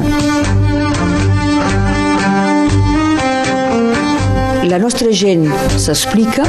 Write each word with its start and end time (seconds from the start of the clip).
memòria. 0.00 0.26
La 4.66 4.78
nostra 4.78 5.12
gent 5.12 5.46
s'explica. 5.78 6.42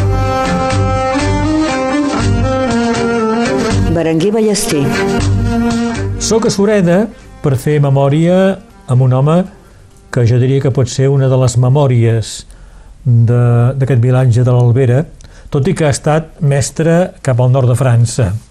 Berenguer 3.94 4.31
Ballester. 4.33 4.83
Soc 6.19 6.46
a 6.46 6.49
Sureda 6.49 7.08
per 7.41 7.55
fer 7.58 7.79
memòria 7.81 8.58
amb 8.87 9.01
un 9.05 9.13
home 9.13 9.44
que 10.12 10.26
jo 10.26 10.40
diria 10.41 10.62
que 10.62 10.72
pot 10.73 10.90
ser 10.90 11.09
una 11.14 11.27
de 11.29 11.37
les 11.37 11.58
memòries 11.58 12.45
d'aquest 13.05 14.01
vilatge 14.04 14.44
de 14.44 14.51
l'Albera, 14.51 15.05
tot 15.50 15.68
i 15.68 15.73
que 15.77 15.86
ha 15.87 15.94
estat 15.94 16.41
mestre 16.41 17.14
cap 17.23 17.40
al 17.40 17.52
nord 17.52 17.70
de 17.72 17.77
França. 17.80 18.47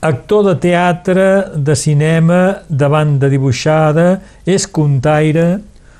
Actor 0.00 0.44
de 0.46 0.54
teatre, 0.62 1.56
de 1.56 1.74
cinema, 1.74 2.62
de 2.70 2.86
banda 2.86 3.26
dibuixada, 3.28 4.20
és 4.46 4.66
contaire... 4.70 5.58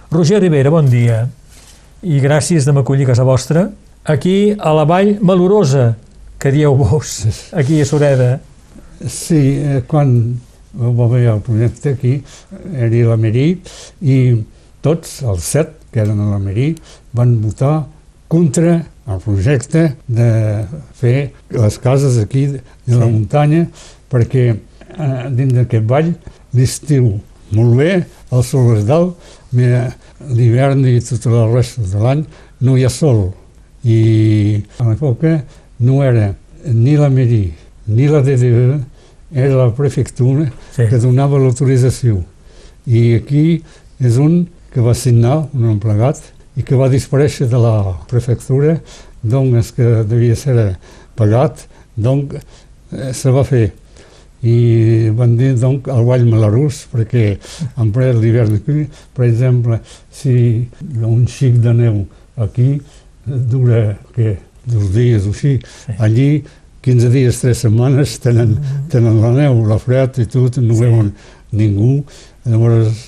Roger 0.09 0.39
Rivera, 0.41 0.71
bon 0.71 0.87
dia. 0.87 1.25
I 2.07 2.21
gràcies 2.23 2.63
de 2.65 2.73
m'acollir 2.77 3.09
a 3.09 3.11
casa 3.11 3.27
vostra. 3.27 3.65
Aquí, 4.07 4.55
a 4.55 4.71
la 4.73 4.85
Vall 4.87 5.17
Malorosa, 5.19 5.97
que 6.39 6.53
dieu 6.55 6.79
vos, 6.79 7.17
aquí 7.59 7.81
a 7.83 7.89
Sureda. 7.91 8.31
Sí, 9.03 9.59
eh, 9.59 9.83
quan 9.91 10.15
va 10.79 11.09
haver 11.09 11.25
el 11.35 11.43
projecte 11.43 11.97
aquí, 11.99 12.15
era 12.79 13.03
la 13.11 13.19
Merí, 13.19 13.49
i 14.01 14.19
tots, 14.81 15.25
els 15.27 15.43
set 15.43 15.75
que 15.91 16.07
eren 16.07 16.23
a 16.23 16.31
la 16.37 16.39
Merí, 16.39 16.71
van 17.19 17.35
votar 17.43 17.89
contra 18.31 18.79
el 19.09 19.21
projecte 19.25 19.95
de 20.07 20.31
fer 20.95 21.33
les 21.51 21.79
cases 21.81 22.19
aquí 22.21 22.47
de 22.47 22.61
la 22.87 23.07
sí. 23.07 23.13
muntanya 23.13 23.67
perquè 24.13 24.45
eh, 24.53 25.25
dins 25.31 25.55
d'aquest 25.57 25.89
vall 25.89 26.13
l'estiu 26.57 27.17
molt 27.57 27.79
bé, 27.79 27.93
el 28.33 28.45
sol 28.45 28.75
és 28.77 28.85
dalt, 28.89 29.17
l'hivern 29.57 30.85
i 30.85 30.99
tota 31.01 31.33
la 31.33 31.47
resta 31.49 31.85
de 31.89 32.03
l'any 32.03 32.25
no 32.61 32.77
hi 32.77 32.85
ha 32.85 32.91
sol. 32.93 33.31
I 33.89 34.61
a 34.83 34.89
l'època 34.91 35.39
no 35.81 36.03
era 36.05 36.35
ni 36.67 36.97
la 36.99 37.09
Merí 37.09 37.47
ni 37.89 38.09
la 38.11 38.21
DDE, 38.21 38.81
era 39.33 39.55
la 39.55 39.71
prefectura 39.73 40.49
sí. 40.75 40.85
que 40.91 41.01
donava 41.01 41.41
l'autorització. 41.41 42.21
I 42.85 43.21
aquí 43.23 43.63
és 44.01 44.19
un 44.21 44.43
que 44.73 44.85
va 44.85 44.93
signar, 44.97 45.47
un 45.57 45.71
emplegat, 45.73 46.21
i 46.59 46.65
que 46.67 46.77
va 46.77 46.91
desaparèixer 46.93 47.49
de 47.49 47.61
la 47.63 47.95
prefectura, 48.11 48.77
doncs 49.23 49.73
que 49.77 50.03
devia 50.09 50.37
ser 50.37 50.75
pagat, 51.17 51.65
doncs 51.97 52.37
eh, 52.93 53.13
se 53.15 53.33
va 53.33 53.45
fer. 53.47 53.71
I 54.47 55.11
van 55.19 55.35
dir 55.39 55.55
doncs 55.59 55.89
al 55.91 56.05
Vall 56.07 56.29
Malarús, 56.29 56.85
perquè 56.93 57.33
en 57.81 57.91
ple 57.95 58.13
l'hivern 58.15 58.61
aquí, 58.61 58.85
per 59.17 59.27
exemple, 59.27 59.81
si 60.15 60.69
un 61.03 61.27
xic 61.27 61.59
de 61.65 61.75
neu 61.75 62.05
aquí 62.39 62.77
dura 63.27 63.99
que 64.15 64.37
dos 64.69 64.93
dies 64.95 65.27
o 65.27 65.35
així, 65.35 65.59
sí. 65.59 65.97
allí 65.99 66.31
15 66.87 67.11
dies, 67.11 67.41
3 67.43 67.65
setmanes 67.67 68.19
tenen, 68.23 68.55
tenen 68.93 69.19
la 69.21 69.33
neu, 69.35 69.65
la 69.67 69.81
fred 69.83 70.23
i 70.23 70.29
tot, 70.31 70.61
no 70.63 70.77
sí. 70.77 70.85
veuen 70.85 71.13
ningú. 71.51 71.99
Llavors 72.49 73.03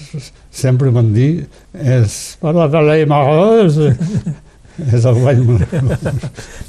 sempre 0.53 0.91
van 0.93 1.13
dir 1.15 1.47
és 1.73 2.37
per 2.43 2.53
la 2.53 2.67
és, 2.99 3.79
és 4.89 5.05
el 5.05 5.21
ball 5.21 5.45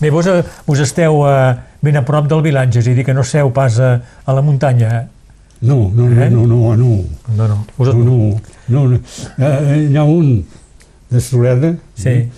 Bé, 0.01 0.09
vos, 0.09 0.27
vos 0.67 0.83
esteu 0.83 1.21
uh, 1.23 1.55
ben 1.81 1.97
a 1.97 2.05
prop 2.05 2.27
del 2.29 2.43
vilatge, 2.45 2.81
és 2.81 2.91
a 2.91 2.95
dir, 2.95 3.05
que 3.07 3.15
no 3.15 3.23
seu 3.27 3.51
pas 3.55 3.79
a, 3.79 3.95
a 4.25 4.37
la 4.37 4.43
muntanya, 4.45 4.93
eh? 5.01 5.07
No, 5.61 5.91
no, 5.93 6.07
eh? 6.09 6.29
no, 6.29 6.47
no, 6.47 6.75
no. 6.75 7.03
No, 7.37 7.47
no. 7.47 7.65
Us... 7.77 7.93
no, 7.93 8.03
no, 8.03 8.41
no, 8.67 8.87
no. 8.87 8.99
Eh, 9.37 9.89
hi 9.91 9.97
ha 9.97 10.03
un 10.03 10.43
de 11.11 11.21
Sureda 11.21 11.75
sí. 11.93 12.31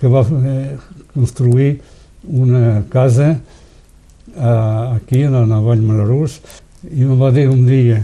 que 0.00 0.08
va 0.08 0.22
eh, 0.24 0.76
construir 1.12 1.82
una 2.24 2.82
casa 2.88 3.36
eh, 3.36 4.96
aquí, 4.96 5.22
a 5.24 5.30
la 5.44 5.60
Vall 5.60 5.84
Malarús, 5.84 6.40
i 6.88 7.04
em 7.04 7.20
va 7.20 7.28
dir 7.34 7.48
un 7.52 7.66
dia, 7.68 8.00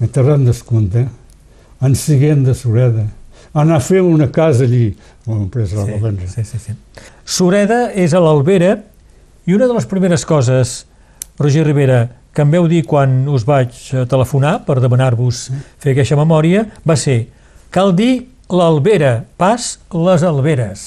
a 0.00 0.08
Terran 0.08 0.48
d'Escompte, 0.48 1.04
en 1.84 1.96
seguint 1.96 2.46
de 2.46 2.56
Sureda, 2.56 3.04
anar 3.54 3.76
a 3.76 3.82
fer 3.82 4.00
una 4.02 4.30
casa 4.32 4.64
allí, 4.64 4.92
on 5.26 5.48
pres 5.50 5.72
la 5.74 5.86
sí, 5.86 6.28
sí, 6.28 6.44
sí, 6.44 6.58
sí. 6.58 6.76
Sureda 7.24 7.90
és 7.92 8.14
a 8.14 8.22
l'Albera, 8.22 8.76
i 9.46 9.54
una 9.56 9.66
de 9.66 9.74
les 9.74 9.86
primeres 9.90 10.24
coses, 10.26 10.84
Roger 11.38 11.64
Rivera, 11.66 12.00
que 12.34 12.44
em 12.44 12.50
veu 12.52 12.68
dir 12.70 12.84
quan 12.86 13.24
us 13.28 13.44
vaig 13.48 13.74
telefonar 14.10 14.60
per 14.66 14.78
demanar-vos 14.82 15.48
fer 15.82 15.94
aquesta 15.94 16.18
memòria, 16.18 16.66
va 16.86 16.96
ser, 16.96 17.24
cal 17.74 17.94
dir 17.96 18.28
l'Albera, 18.50 19.24
pas 19.40 19.72
les 19.90 20.26
Alberes. 20.26 20.82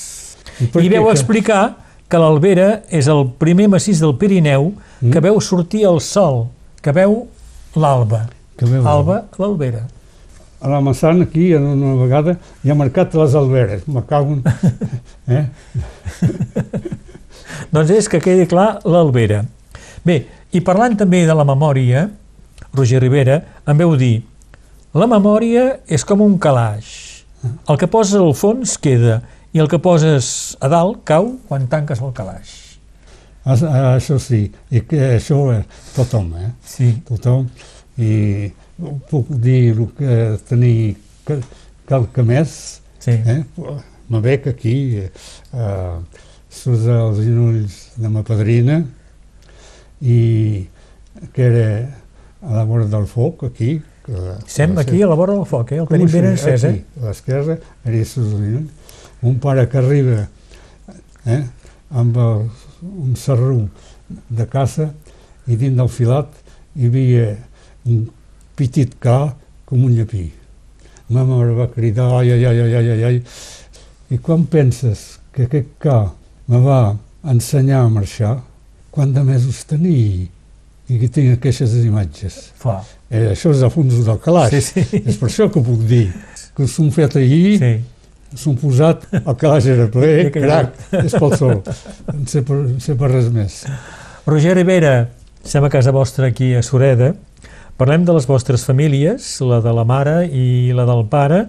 I, 0.61 0.69
I 0.69 0.87
veu 0.87 1.09
que... 1.09 1.15
explicar 1.15 1.63
que 2.07 2.21
l'Albera 2.21 2.83
és 2.93 3.09
el 3.11 3.25
primer 3.41 3.67
massís 3.73 3.99
del 4.03 4.15
Pirineu 4.21 4.69
mm. 4.69 5.11
que 5.11 5.23
veu 5.23 5.39
sortir 5.41 5.83
el 5.89 5.99
sol, 6.03 6.45
que 6.83 6.93
veu 6.95 7.23
l'alba. 7.75 8.27
Alba, 8.85 9.23
l'Albera. 9.41 9.87
A 10.63 10.69
la 10.71 10.79
Massana, 10.79 11.25
aquí, 11.27 11.51
en 11.51 11.65
una 11.67 11.93
vegada, 11.99 12.37
hi 12.63 12.71
ha 12.71 12.75
marcat 12.79 13.15
les 13.19 13.35
alberes. 13.35 13.83
Me 13.87 14.03
cago 14.07 14.37
en... 14.37 14.43
Eh? 15.33 15.45
doncs 17.73 17.91
és 17.95 18.07
que 18.11 18.19
quedi 18.23 18.47
clar 18.51 18.81
l'Albera. 18.87 19.43
Bé, 20.03 20.17
i 20.51 20.59
parlant 20.63 20.95
també 20.99 21.21
de 21.27 21.35
la 21.35 21.45
memòria, 21.47 22.09
Roger 22.75 22.99
Rivera 23.03 23.37
em 23.69 23.79
veu 23.79 23.93
dir 23.99 24.17
la 24.93 25.07
memòria 25.09 25.79
és 25.89 26.03
com 26.05 26.21
un 26.21 26.35
calaix. 26.37 26.87
El 27.43 27.79
que 27.81 27.87
poses 27.89 28.19
al 28.19 28.35
fons 28.37 28.75
queda 28.77 29.21
i 29.53 29.61
el 29.63 29.69
que 29.71 29.79
poses 29.81 30.27
a 30.61 30.69
dalt 30.69 30.99
cau 31.07 31.31
quan 31.47 31.65
tanques 31.71 32.01
el 32.03 32.11
calaix. 32.13 32.51
Això 33.43 34.19
sí, 34.21 34.45
i 34.71 34.83
això 35.09 35.39
és 35.55 35.87
tothom, 35.95 36.29
eh? 36.39 36.51
Sí. 36.63 36.91
Tothom. 37.09 37.47
I 37.97 38.51
puc 39.09 39.29
dir 39.29 39.73
el 39.73 39.87
que 39.97 40.19
tenir 40.49 40.95
qualque 41.87 42.25
més, 42.25 42.81
sí. 43.03 43.15
eh? 43.15 43.41
Me 44.09 44.21
veig 44.23 44.47
aquí, 44.49 44.75
eh, 44.99 45.95
surt 46.53 46.85
els 46.91 47.21
genolls 47.23 47.79
de 47.97 48.11
ma 48.11 48.23
padrina 48.27 48.81
i 50.03 50.19
que 51.33 51.47
era 51.47 51.67
a 52.43 52.59
la 52.59 52.63
vora 52.67 52.85
del 52.91 53.07
foc, 53.07 53.45
aquí. 53.47 53.77
Que, 54.03 54.37
Sem 54.51 54.75
aquí 54.77 55.01
a 55.01 55.07
la 55.07 55.15
vora 55.15 55.37
del 55.37 55.47
foc, 55.47 55.71
eh? 55.71 55.79
el 55.83 55.87
tenim 55.87 56.11
ben 56.11 56.31
encès, 56.33 56.65
eh? 56.67 56.75
A 56.99 57.07
l'esquerra, 57.07 57.57
era 57.85 58.63
un 59.23 59.39
pare 59.39 59.69
que 59.71 59.77
arriba 59.79 60.25
eh, 61.25 61.43
amb 61.95 62.17
el, 62.19 62.49
un 62.83 63.15
serrú 63.15 63.69
de 64.29 64.45
caça 64.51 64.89
i 65.47 65.55
dins 65.55 65.77
del 65.77 65.89
filat 65.91 66.35
hi 66.75 66.89
havia 66.89 67.29
un 67.87 68.03
petit 68.55 68.95
ca 69.01 69.33
com 69.65 69.83
un 69.85 69.93
llapí. 69.97 70.25
Ma 71.13 71.25
mare 71.27 71.53
va 71.57 71.67
cridar, 71.71 72.09
ai, 72.19 72.31
ai, 72.35 72.45
ai, 72.45 72.61
ai, 72.61 72.89
ai, 72.93 73.03
ai, 73.09 73.21
i 74.13 74.19
quan 74.23 74.45
penses 74.49 75.19
que 75.33 75.47
aquest 75.47 75.73
ca 75.83 75.99
me 76.47 76.59
va 76.63 76.95
ensenyar 77.29 77.83
a 77.87 77.91
marxar, 77.91 78.37
quant 78.93 79.13
de 79.13 79.23
mesos 79.25 79.63
tenia 79.65 80.27
i 80.91 80.99
que 80.99 81.07
tinc 81.07 81.37
aquestes 81.37 81.73
imatges. 81.81 82.51
Fa. 82.59 82.81
Eh, 83.09 83.31
això 83.31 83.53
és 83.53 83.63
a 83.63 83.71
fons 83.73 84.03
del 84.05 84.19
calaix. 84.21 84.53
Sí, 84.53 84.83
sí. 84.83 85.01
És 85.05 85.17
per 85.17 85.29
això 85.31 85.49
que 85.49 85.63
puc 85.63 85.81
dir 85.89 86.05
que 86.53 86.67
s'ho 86.69 86.85
fet 86.93 87.17
ahir 87.17 87.57
sí 87.57 87.73
s'han 88.37 88.55
posat, 88.57 89.05
el 89.19 89.35
calaix 89.39 89.67
era 89.69 89.87
ple, 89.91 90.29
crac, 90.33 90.77
és 91.03 91.15
pel 91.19 91.35
sol. 91.37 91.59
No 92.09 92.25
sé 92.29 92.41
per, 92.45 92.59
no 92.65 92.79
sé 92.83 92.95
per 92.99 93.11
res 93.11 93.29
més. 93.33 93.59
Roger 94.25 94.55
Rivera, 94.57 94.93
estem 95.43 95.67
a 95.67 95.71
casa 95.73 95.93
vostra 95.95 96.29
aquí 96.31 96.53
a 96.57 96.63
Sureda. 96.65 97.13
Parlem 97.83 98.05
de 98.07 98.13
les 98.15 98.23
vostres 98.23 98.61
famílies, 98.63 99.25
la 99.43 99.57
de 99.59 99.71
la 99.75 99.83
mare 99.83 100.13
i 100.31 100.71
la 100.71 100.85
del 100.87 101.01
pare. 101.11 101.41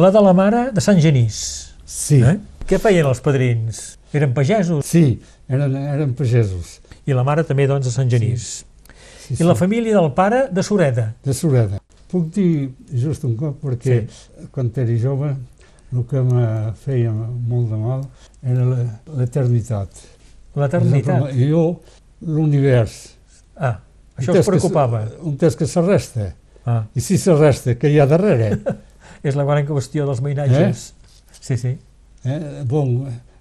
La 0.00 0.08
de 0.14 0.22
la 0.24 0.32
mare 0.32 0.62
de 0.72 0.80
Sant 0.80 0.96
Genís. 0.96 1.40
Sí. 1.84 2.22
Eh? 2.24 2.38
Què 2.64 2.78
feien 2.80 3.04
els 3.04 3.20
padrins? 3.20 3.82
Eren 4.16 4.32
pagesos? 4.32 4.80
Sí, 4.88 5.18
eren, 5.44 5.76
eren 5.76 6.16
pagesos. 6.16 6.78
I 7.04 7.12
la 7.12 7.26
mare 7.28 7.44
també, 7.44 7.68
doncs, 7.68 7.84
de 7.90 7.92
Sant 7.92 8.08
Genís. 8.08 8.48
Sí. 8.64 8.96
Sí, 9.26 9.34
I 9.34 9.42
sí. 9.42 9.44
la 9.44 9.58
família 9.60 9.98
del 9.98 10.08
pare 10.16 10.46
de 10.48 10.64
Sureda. 10.64 11.10
De 11.20 11.36
Sureda. 11.36 11.84
Puc 12.08 12.32
dir 12.32 12.48
just 13.04 13.28
un 13.28 13.36
cop, 13.36 13.60
perquè 13.68 14.00
sí. 14.08 14.48
quan 14.56 14.72
era 14.80 15.00
jove 15.04 15.34
el 15.92 16.08
que 16.08 16.24
me 16.32 16.48
feia 16.80 17.12
molt 17.12 17.74
de 17.76 17.84
mal 17.84 18.08
era 18.40 18.70
l'eternitat. 19.20 20.06
L'eternitat? 20.56 21.28
Jo, 21.44 21.66
l'univers. 22.24 23.02
Ah, 23.60 23.82
això 24.20 24.34
us 24.38 24.48
preocupava? 24.48 25.04
Que, 25.08 25.20
un 25.30 25.36
test 25.40 25.60
que 25.60 25.68
s'arresta. 25.70 26.32
Ah. 26.64 26.82
I 26.96 27.04
si 27.04 27.18
s'arresta, 27.20 27.76
què 27.80 27.90
hi 27.92 28.00
ha 28.00 28.08
darrere? 28.10 28.54
És 29.26 29.36
la 29.38 29.46
gran 29.48 29.66
qüestió 29.68 30.06
dels 30.08 30.20
mainatges. 30.24 30.90
Eh? 30.90 31.38
Sí, 31.40 31.56
sí. 31.60 31.72
Eh? 32.24 32.40
Bon, 32.68 32.92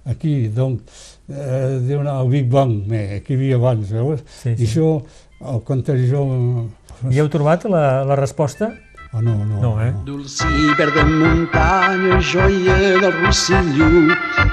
aquí, 0.10 0.48
doncs, 0.54 1.04
eh, 1.30 1.80
diuen 1.88 2.08
el 2.12 2.31
Big 2.31 2.50
Bang, 2.52 2.92
eh, 2.92 3.20
aquí 3.20 3.36
hi 3.36 3.42
havia 3.42 3.60
abans, 3.60 3.92
veus? 3.92 4.24
Sí, 4.28 4.56
sí. 4.56 4.64
I 4.64 4.70
això, 4.70 4.96
al 5.54 5.62
contrari, 5.68 6.08
jo... 6.12 6.24
I 7.12 7.20
heu 7.20 7.28
trobat 7.31 7.66
la, 7.68 8.04
la 8.08 8.16
resposta? 8.16 8.72
Ah, 9.16 9.22
no, 9.22 9.36
no. 9.46 9.60
No, 9.62 9.72
eh? 9.84 9.94
Dulciber 10.06 10.90
de 10.92 11.04
muntanya, 11.06 12.20
joia 12.20 12.78
del 12.80 13.12
Rosselló, 13.22 13.90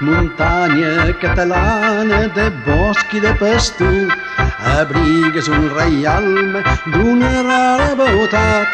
muntanya 0.02 1.14
catalana 1.22 2.26
de 2.36 2.50
bosc 2.66 3.14
i 3.16 3.22
de 3.24 3.32
pastor, 3.40 4.12
abrigues 4.80 5.48
un 5.48 5.68
reialme 5.76 6.60
d'una 6.92 7.32
rara 7.48 7.94
botat 7.96 8.66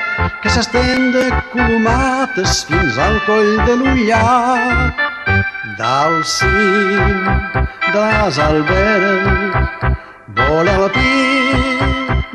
que 0.42 0.48
s'estén 0.50 1.12
de 1.14 1.24
colomates 1.52 2.64
fins 2.68 2.98
al 2.98 3.16
coll 3.26 3.52
de 3.66 3.74
l'Ullar. 3.80 4.94
Dalt 5.78 6.24
cim 6.24 7.16
de 7.92 8.00
les 8.00 8.38
alberes 8.48 9.26
vola 10.36 10.72
el 10.78 10.86
pic 10.96 11.80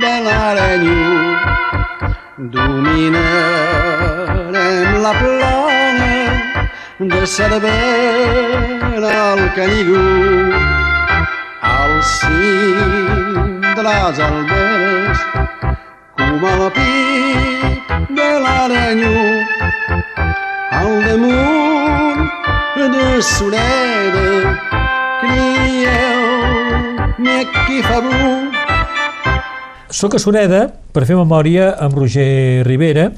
de 0.03 0.13
l'arenyo 0.25 1.11
dominarem 2.55 3.29
la 5.05 5.13
plana 5.21 6.13
de 6.99 7.21
Cervera 7.27 9.11
al 9.31 9.41
Canigó 9.55 10.05
al 10.05 10.70
cim 12.01 13.61
de 13.61 13.81
les 13.85 14.19
alberes 14.19 15.19
com 16.17 16.45
a 16.45 16.55
la 16.61 16.69
pic 16.75 17.91
de 18.09 18.29
l'arenyo. 18.43 19.23
Al 20.71 20.93
damunt 21.05 22.29
de 22.75 23.21
Sureda 23.21 24.55
crieu 25.21 26.11
qui 27.67 27.81
fa 27.85 27.99
bru 28.01 28.51
Soc 29.91 30.15
a 30.15 30.21
Sureda 30.23 30.63
per 30.95 31.05
fer 31.05 31.17
memòria 31.19 31.75
amb 31.83 31.97
Roger 31.99 32.63
Rivera, 32.65 33.11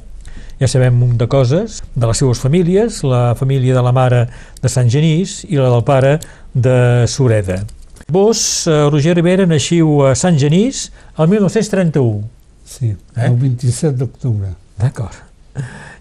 ja 0.60 0.68
sabem 0.68 0.98
un 1.06 1.14
de 1.18 1.28
coses, 1.30 1.80
de 1.96 2.10
les 2.10 2.20
seues 2.20 2.42
famílies, 2.42 3.04
la 3.06 3.36
família 3.40 3.78
de 3.78 3.84
la 3.86 3.94
mare 3.96 4.26
de 4.60 4.70
Sant 4.74 4.90
Genís 4.90 5.44
i 5.48 5.62
la 5.62 5.70
del 5.70 5.86
pare 5.88 6.18
de 6.54 7.06
Sureda. 7.08 7.62
Vos, 8.08 8.68
eh, 8.68 8.90
Roger 8.92 9.16
Rivera, 9.16 9.46
naixiu 9.48 10.04
a 10.06 10.14
Sant 10.16 10.38
Genís 10.40 10.92
el 11.18 11.28
1931. 11.32 12.24
Sí, 12.66 12.96
Eh? 13.16 13.26
el 13.28 13.36
27 13.38 13.96
d'octubre. 13.98 14.50
D'acord. 14.78 15.16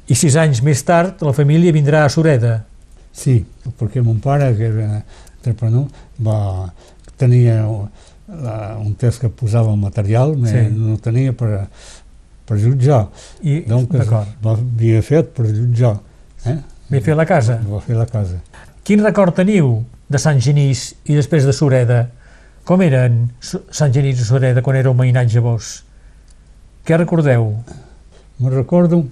I 0.09 0.15
sis 0.15 0.35
anys 0.37 0.63
més 0.63 0.83
tard 0.85 1.23
la 1.23 1.33
família 1.33 1.73
vindrà 1.73 2.05
a 2.05 2.09
Sureda. 2.09 2.65
Sí, 3.13 3.45
perquè 3.79 4.03
mon 4.03 4.19
pare, 4.21 4.55
que 4.57 4.65
era 4.71 5.03
entrepreneur, 5.37 5.87
va, 6.25 6.73
tenia 7.21 7.61
la, 8.29 8.77
un 8.81 8.95
test 8.95 9.21
que 9.21 9.29
posava 9.29 9.71
el 9.73 9.79
material, 9.79 10.35
Sí. 10.49 10.63
no 10.73 10.97
tenia 10.99 11.33
per, 11.33 11.69
per 12.47 12.59
jutjar. 12.59 13.09
I, 13.43 13.61
Donc 13.69 13.93
D'acord. 13.93 14.29
va, 14.45 14.53
havia 14.57 15.03
fet 15.03 15.33
per 15.37 15.47
jutjar. 15.47 15.99
Eh? 16.47 16.57
Ve 16.91 17.01
fer 17.01 17.15
la 17.17 17.27
casa. 17.27 17.61
Va 17.69 17.81
fer 17.81 17.97
la 17.97 18.07
casa. 18.07 18.41
Quin 18.83 19.03
record 19.05 19.35
teniu 19.37 19.85
de 20.13 20.21
Sant 20.21 20.41
Genís 20.45 20.93
i 21.09 21.17
després 21.17 21.47
de 21.49 21.55
Sureda? 21.57 22.03
Com 22.69 22.83
eren 22.85 23.25
Sant 23.43 23.93
Genís 23.95 24.21
i 24.21 24.27
Sureda 24.29 24.63
quan 24.63 24.79
éreu 24.79 24.95
mainatge 24.95 25.41
vos? 25.43 25.81
Què 26.87 26.99
recordeu? 26.99 27.49
Me 28.43 28.51
recordo 28.53 29.05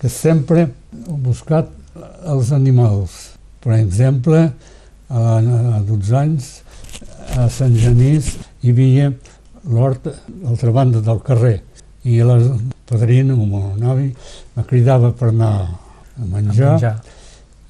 que 0.00 0.10
sempre 0.10 0.66
he 0.66 1.16
buscat 1.24 1.70
els 2.26 2.52
animals. 2.52 3.32
Per 3.62 3.74
exemple, 3.78 4.48
a, 5.08 5.20
a 5.38 5.80
12 5.86 6.16
anys, 6.18 6.52
a 7.38 7.48
Sant 7.52 7.74
Genís 7.78 8.34
hi 8.62 8.72
havia 8.74 9.12
l'hort 9.70 10.08
a 10.10 10.16
l'altra 10.42 10.72
banda 10.74 11.02
del 11.04 11.20
carrer 11.22 11.60
i 12.04 12.18
la 12.26 12.36
padrina 12.88 13.34
o 13.34 13.46
mon 13.46 13.82
avi 13.86 14.08
me 14.56 14.64
cridava 14.66 15.12
per 15.14 15.28
anar 15.30 15.52
a 15.62 16.24
menjar, 16.26 16.72
Menjar. 16.72 16.96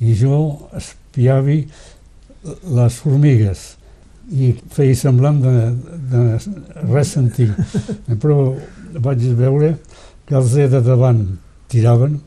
i 0.00 0.14
jo 0.17 0.38
espiava 0.78 1.58
les 2.44 2.99
formigues 2.99 3.62
i 4.33 4.53
feia 4.73 4.97
semblant 4.97 5.41
de, 5.43 5.55
de 6.12 6.23
res 6.93 7.15
sentir. 7.17 7.50
Però 8.23 8.55
vaig 9.03 9.25
veure 9.39 9.75
que 10.27 10.37
els 10.39 10.55
de 10.75 10.83
davant 10.85 11.25
tiraven 11.73 12.19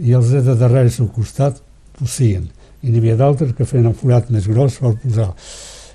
i 0.00 0.14
els 0.16 0.32
de 0.34 0.56
darrere 0.58 0.90
al 0.90 1.10
costat 1.14 1.60
posien. 1.98 2.48
I 2.84 2.90
n'hi 2.90 3.00
havia 3.00 3.16
d'altres 3.16 3.54
que 3.56 3.66
feien 3.68 3.88
el 3.88 3.96
forat 3.96 4.30
més 4.34 4.48
gros 4.50 4.76
per 4.82 4.92
posar. 5.02 5.30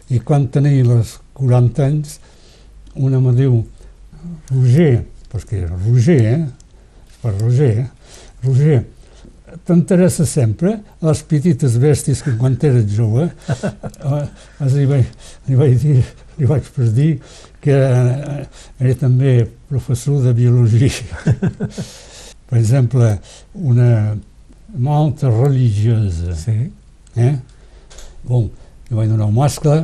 I 0.09 0.21
quan 0.25 0.47
tenia 0.49 0.85
les 0.87 1.17
40 1.37 1.85
anys, 1.85 2.15
una 2.97 3.19
me 3.21 3.35
diu, 3.37 3.59
Roger, 4.49 5.03
perquè 5.29 5.63
era 5.65 5.77
Roger, 5.85 6.21
eh? 6.33 6.39
Per 7.21 7.35
Roger, 7.37 7.69
eh? 7.83 7.87
Roger, 8.43 8.79
t'interessa 9.65 10.25
sempre 10.25 10.77
les 11.01 11.21
petites 11.23 11.77
bèsties 11.81 12.21
que 12.25 12.33
quan 12.37 12.57
eres 12.61 12.85
jove 12.95 13.27
eh, 13.29 14.25
els 14.61 14.73
li, 14.77 14.85
vaig, 14.89 15.05
li 15.47 15.55
vaig 15.59 15.77
dir 15.81 15.99
li 16.39 16.45
vaig 16.49 16.67
dir 16.95 17.11
que 17.61 17.71
era, 17.75 18.45
era 18.79 18.95
també 18.95 19.33
professor 19.69 20.21
de 20.23 20.33
biologia 20.33 20.91
per 22.49 22.57
exemple 22.59 23.17
una 23.53 24.15
malta 24.77 25.29
religiosa 25.29 26.35
Sí. 26.35 26.57
eh? 27.17 27.35
bon, 28.23 28.49
li 28.89 28.95
vaig 28.95 29.09
donar 29.09 29.27
un 29.31 29.35
mascle 29.35 29.81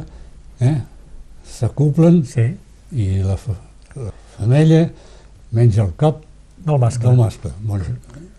eh? 0.62 0.78
s'acoplen 1.58 2.24
Sí. 2.26 2.48
i 2.94 3.10
la, 3.26 3.36
la 3.96 4.12
femella 4.38 4.86
menja 5.52 5.84
el 5.84 5.94
cap 5.98 6.22
Del 6.66 6.80
mascle. 6.82 7.10
del 7.10 7.18
mascle. 7.20 7.52
Bueno, 7.62 7.84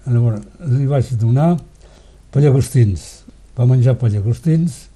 llavors, 0.07 0.43
li 0.71 0.87
vaig 0.87 1.11
donar 1.21 1.57
pallagostins. 2.35 3.25
Va 3.57 3.67
menjar 3.67 3.97
pallagostins, 3.99 4.87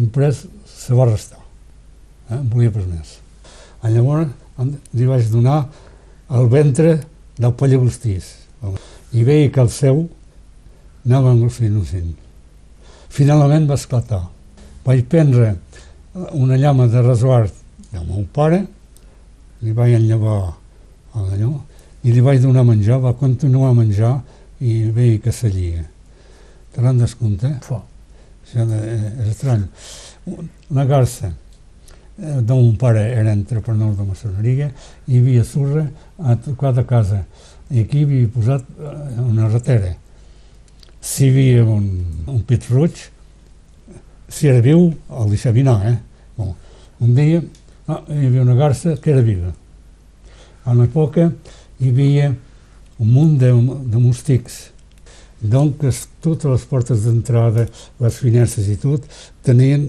imprès 0.00 0.44
se 0.66 0.96
va 0.96 1.08
restar. 1.08 1.40
Eh? 2.30 2.38
En 2.38 2.48
volia 2.50 2.72
pas 2.74 2.86
més. 2.86 3.18
Llavors 3.90 4.28
li 4.92 5.06
vaig 5.08 5.28
donar 5.32 5.62
el 6.30 6.50
ventre 6.52 6.98
del 7.40 7.54
pallagostís. 7.56 8.34
I 9.16 9.24
veia 9.24 9.50
que 9.50 9.62
el 9.62 9.70
seu 9.72 10.04
anava 11.06 11.32
el 11.32 11.64
innocent. 11.64 12.12
Finalment 13.08 13.66
va 13.70 13.78
esclatar. 13.80 14.22
Vaig 14.84 15.06
prendre 15.08 15.56
una 16.32 16.56
llama 16.56 16.86
de 16.86 17.02
resguard 17.02 17.52
del 17.90 18.06
meu 18.06 18.26
pare, 18.32 18.64
li 19.62 19.72
vaig 19.72 19.96
enllavar 19.96 20.54
a 21.14 21.22
l'allò, 21.22 21.52
i 22.02 22.12
li 22.12 22.22
vaig 22.24 22.40
donar 22.42 22.64
menjar, 22.64 23.00
va 23.02 23.12
continuar 23.16 23.70
a 23.70 23.76
menjar 23.76 24.14
i 24.60 24.82
veia 24.94 25.20
que 25.20 25.32
s'allia. 25.32 25.84
Te 26.72 26.82
l'han 26.82 27.00
descompte? 27.00 27.52
Fo. 27.64 27.80
Això 28.44 28.64
és 28.64 29.28
estrany. 29.30 29.66
La 30.74 30.84
garça 30.88 31.30
eh, 31.30 32.40
mon 32.48 32.76
pare 32.76 33.02
era 33.12 33.32
entrepreneur 33.32 33.94
de 33.96 34.06
maçoneria 34.06 34.70
i 35.06 35.14
hi 35.14 35.20
havia 35.20 35.44
sorra 35.44 35.86
a 36.18 36.36
tocar 36.36 36.72
de 36.76 36.84
casa 36.84 37.24
i 37.70 37.84
aquí 37.84 38.04
havia 38.04 38.28
posat 38.32 38.64
eh, 38.78 39.20
una 39.22 39.48
ratera. 39.48 39.94
Si 41.00 41.26
hi 41.26 41.30
havia 41.30 41.64
un, 41.64 41.86
un 42.26 42.42
pit 42.44 42.66
roig, 42.70 42.98
si 44.28 44.48
era 44.48 44.60
viu, 44.62 44.90
el 45.10 45.32
deixava 45.32 45.62
anar, 45.62 45.78
eh? 45.90 45.96
Bon, 46.36 46.52
un 47.00 47.14
dia 47.14 47.40
ah, 47.86 48.02
hi 48.08 48.26
havia 48.26 48.42
una 48.42 48.58
garça 48.58 48.96
que 49.00 49.12
era 49.14 49.24
viva. 49.26 49.54
A 50.64 50.74
l'època 50.76 51.30
hi 51.80 51.88
havia 51.88 52.28
un 53.00 53.08
munt 53.08 53.38
de, 53.40 53.50
de 53.88 53.98
moustics. 53.98 54.70
Donc, 55.40 55.80
totes 56.20 56.50
les 56.50 56.64
portes 56.68 57.06
d'entrada, 57.06 57.64
les 58.00 58.20
finestres 58.20 58.68
i 58.68 58.76
tot, 58.80 59.06
tenien 59.46 59.88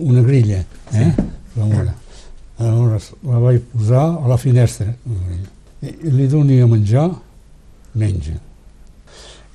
una 0.00 0.22
grilla, 0.24 0.62
eh? 0.96 1.10
La 1.56 1.68
mora. 1.68 1.92
Aleshores, 2.56 3.10
la 3.28 3.40
vaig 3.42 3.64
posar 3.74 4.04
a 4.16 4.28
la 4.30 4.38
finestra. 4.40 4.88
I, 5.84 5.92
i 5.92 6.12
li 6.12 6.28
doni 6.32 6.56
a 6.64 6.68
menjar, 6.68 7.10
menja. 7.96 8.38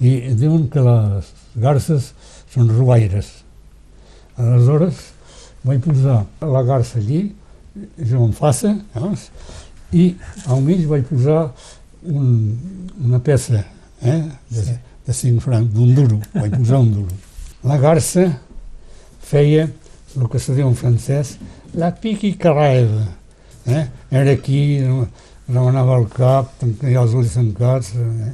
I 0.02 0.12
diuen 0.38 0.68
que 0.70 0.86
les 0.86 1.32
garces 1.62 2.12
són 2.54 2.70
ruaires. 2.78 3.32
Aleshores, 4.38 5.08
vaig 5.66 5.82
posar 5.86 6.22
la 6.46 6.62
garça 6.70 7.02
allí, 7.02 7.24
jo 7.98 8.22
en 8.28 8.38
faça, 8.38 8.76
veus? 8.94 9.30
I 9.94 10.16
al 10.48 10.62
mig 10.66 10.86
vaig 10.90 11.04
posar 11.10 11.52
un, 12.08 12.58
una 13.04 13.20
peça 13.20 13.64
eh, 14.02 14.22
de, 14.50 14.64
Sí. 14.64 14.76
de 15.06 15.14
5 15.14 15.42
francs, 15.44 15.74
d'un 15.74 15.94
duro, 15.96 16.20
vaig 16.34 16.56
posar 16.58 16.80
un 16.80 16.94
duro. 16.94 17.16
La 17.64 17.78
garça 17.78 18.28
feia 19.22 19.68
el 20.18 20.28
que 20.30 20.40
se 20.40 20.54
diu 20.56 20.68
en 20.68 20.76
francès 20.76 21.36
la 21.74 21.92
piqui 21.96 22.34
carreda. 22.38 23.06
Eh? 23.68 23.86
Era 24.12 24.32
aquí, 24.32 24.80
remenava 25.48 26.00
el 26.00 26.08
cap, 26.10 26.52
tenia 26.60 27.04
els 27.04 27.14
ulls 27.14 27.36
tancats. 27.38 27.94
Eh? 27.96 28.34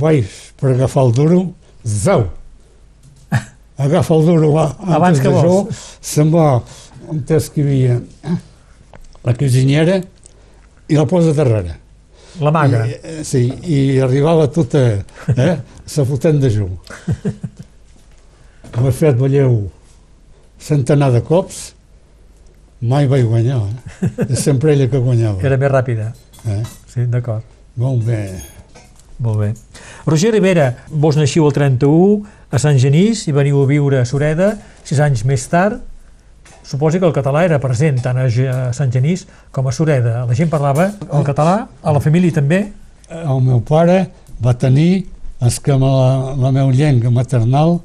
Vaig 0.00 0.30
per 0.60 0.72
agafar 0.74 1.04
el 1.08 1.12
duro, 1.12 1.42
zau! 1.84 2.28
Agafa 3.76 4.14
el 4.14 4.26
duro 4.26 4.52
va, 4.52 4.68
Abans 4.86 5.18
que 5.18 5.28
de 5.28 5.34
jo, 5.34 5.48
vols. 5.48 5.78
se'n 6.00 6.30
va 6.30 6.62
on 7.10 7.24
que 7.26 7.62
havia 7.62 7.96
eh? 8.22 8.36
la 9.24 9.34
cuinera 9.34 9.96
i 10.88 10.98
la 10.98 11.06
posa 11.08 11.32
darrere. 11.36 11.78
La 12.40 12.50
maga. 12.50 12.82
I, 12.86 12.96
eh, 13.02 13.22
sí, 13.24 13.46
i 13.70 14.00
arribava 14.02 14.48
tota, 14.50 14.82
eh, 15.36 15.56
se 15.86 16.04
fotent 16.04 16.40
de 16.42 16.50
jou. 16.50 16.70
M'he 18.74 18.90
fet, 18.90 19.14
veieu, 19.20 19.60
centenar 20.58 21.12
de 21.14 21.22
cops, 21.22 21.60
mai 22.82 23.06
vaig 23.08 23.28
guanyar, 23.30 23.60
eh? 23.62 24.10
És 24.26 24.42
sempre 24.42 24.74
ella 24.74 24.88
que 24.90 24.98
guanyava. 24.98 25.38
Era 25.46 25.60
més 25.60 25.70
ràpida. 25.70 26.10
Eh? 26.44 26.62
Sí, 26.90 27.06
d'acord. 27.10 27.46
Molt 27.80 28.02
bé. 28.08 28.24
Molt 29.22 29.38
bé. 29.40 29.52
Roger 30.06 30.32
Rivera, 30.34 30.72
vos 30.90 31.16
naixiu 31.16 31.46
el 31.46 31.54
31 31.54 32.24
a 32.50 32.60
Sant 32.60 32.78
Genís 32.82 33.24
i 33.30 33.34
veniu 33.34 33.62
a 33.62 33.68
viure 33.70 34.02
a 34.02 34.08
Sureda 34.08 34.54
sis 34.84 35.00
anys 35.00 35.24
més 35.28 35.46
tard. 35.50 35.78
Suposi 36.64 36.98
que 36.98 37.06
el 37.06 37.12
català 37.12 37.44
era 37.44 37.60
present 37.60 38.00
tant 38.00 38.16
a 38.18 38.28
Sant 38.72 38.92
Genís 38.92 39.26
com 39.52 39.68
a 39.68 39.72
Sureda. 39.72 40.22
La 40.24 40.36
gent 40.36 40.48
parlava 40.52 40.88
el 41.12 41.26
català, 41.26 41.66
a 41.82 41.92
la 41.92 42.00
família 42.00 42.32
també. 42.32 42.64
El 43.10 43.42
meu 43.44 43.60
pare 43.60 44.06
va 44.40 44.54
tenir 44.56 45.04
és 45.44 45.58
que 45.60 45.76
la, 45.76 46.32
la 46.40 46.50
meva 46.54 46.72
llengua 46.72 47.12
maternal 47.12 47.76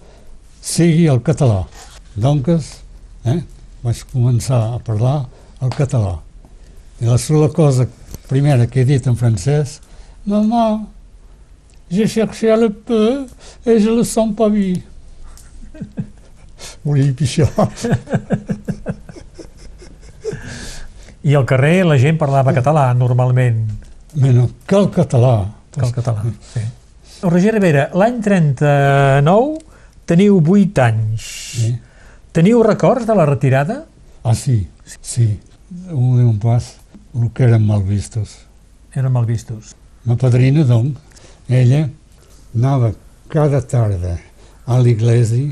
sigui 0.63 1.09
el 1.11 1.19
català. 1.25 1.65
Donc, 2.15 2.47
eh, 2.49 3.39
vaig 3.83 4.05
començar 4.13 4.61
a 4.75 4.79
parlar 4.79 5.17
el 5.61 5.75
català. 5.75 6.15
I 7.01 7.11
la 7.11 7.17
sola 7.19 7.49
cosa 7.51 7.87
primera 8.31 8.67
que 8.67 8.81
he 8.81 8.85
dit 8.87 9.07
en 9.07 9.15
francès, 9.19 9.79
Maman, 10.25 10.85
j'ai 11.89 12.07
cherché 12.07 12.55
le 12.55 12.69
peu 12.69 13.25
et 13.65 13.79
je 13.79 13.89
le 13.89 14.03
sens 14.03 14.35
pas 14.35 14.49
vu. 14.49 14.77
Pixar. 16.83 17.49
I 21.23 21.35
al 21.35 21.45
carrer 21.45 21.83
la 21.85 21.97
gent 21.99 22.17
parlava 22.19 22.53
català 22.55 22.89
normalment, 22.95 23.65
Bueno, 24.13 24.49
que 24.65 24.75
el 24.75 24.87
català. 24.89 25.53
que 25.71 25.85
el 25.85 25.91
català. 25.93 26.23
Sí. 26.53 26.61
Roger 27.21 27.53
Rivera, 27.53 27.89
l'any 27.93 28.21
39 28.23 29.59
teniu 30.07 30.39
8 30.41 30.81
anys. 30.81 31.21
Sí. 31.59 31.73
Teniu 32.31 32.63
records 32.63 33.05
de 33.05 33.15
la 33.15 33.25
retirada? 33.27 33.83
Ah, 34.23 34.33
sí, 34.33 34.67
sí. 35.01 35.39
Un 35.91 36.17
de 36.17 36.23
un 36.25 36.39
pas, 36.39 36.77
el 37.13 37.29
que 37.31 37.43
eren 37.43 37.67
mal 37.67 37.83
vistos. 37.83 38.39
Eren 38.95 39.11
mal 39.11 39.25
vistos. 39.25 39.75
Ma 40.05 40.15
padrina, 40.17 40.63
doncs, 40.63 40.97
ella 41.49 41.89
anava 42.55 42.93
cada 43.29 43.61
tarda 43.61 44.17
a 44.65 44.79
l'església 44.79 45.51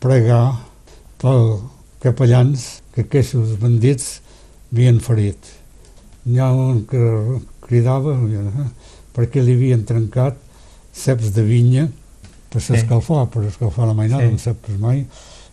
pregar 0.00 0.58
pel 1.20 1.60
capellans 2.02 2.80
que 2.94 3.04
aquests 3.06 3.56
bandits 3.60 4.20
havien 4.72 5.00
ferit. 5.00 5.38
N'hi 6.26 6.40
ha 6.42 6.50
un 6.52 6.82
que 6.90 7.00
cridava 7.66 8.14
eh, 8.16 8.66
perquè 9.16 9.42
li 9.42 9.54
havien 9.56 9.84
trencat 9.88 10.36
ceps 10.96 11.32
de 11.34 11.42
vinya 11.46 11.86
per 12.50 12.60
Sí. 12.60 12.72
s'escalfar, 12.72 13.26
per 13.30 13.44
escalfar 13.48 13.86
la 13.86 13.94
mainada, 13.94 14.22
Sí. 14.22 14.28
sí. 14.28 14.32
no 14.32 14.38
saps 14.38 14.78
mai, 14.80 15.06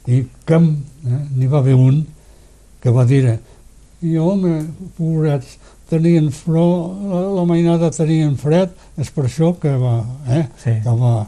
i 0.07 0.23
que 0.45 0.55
eh, 0.55 1.21
n'hi 1.35 1.47
va 1.47 1.59
haver 1.59 1.75
un 1.75 2.05
que 2.81 2.89
va 2.91 3.05
dir 3.05 3.39
i 4.03 4.17
home, 4.17 4.65
pobrets, 4.97 5.57
tenien 5.89 6.29
flor, 6.31 6.95
la, 7.07 7.21
la 7.39 7.45
mainada 7.47 7.89
tenien 7.91 8.35
fred, 8.37 8.69
és 8.97 9.09
per 9.15 9.25
això 9.29 9.53
que 9.59 9.71
va, 9.79 10.03
eh, 10.27 10.47
Sí. 10.57 10.73
que 10.83 10.89
va, 10.99 11.27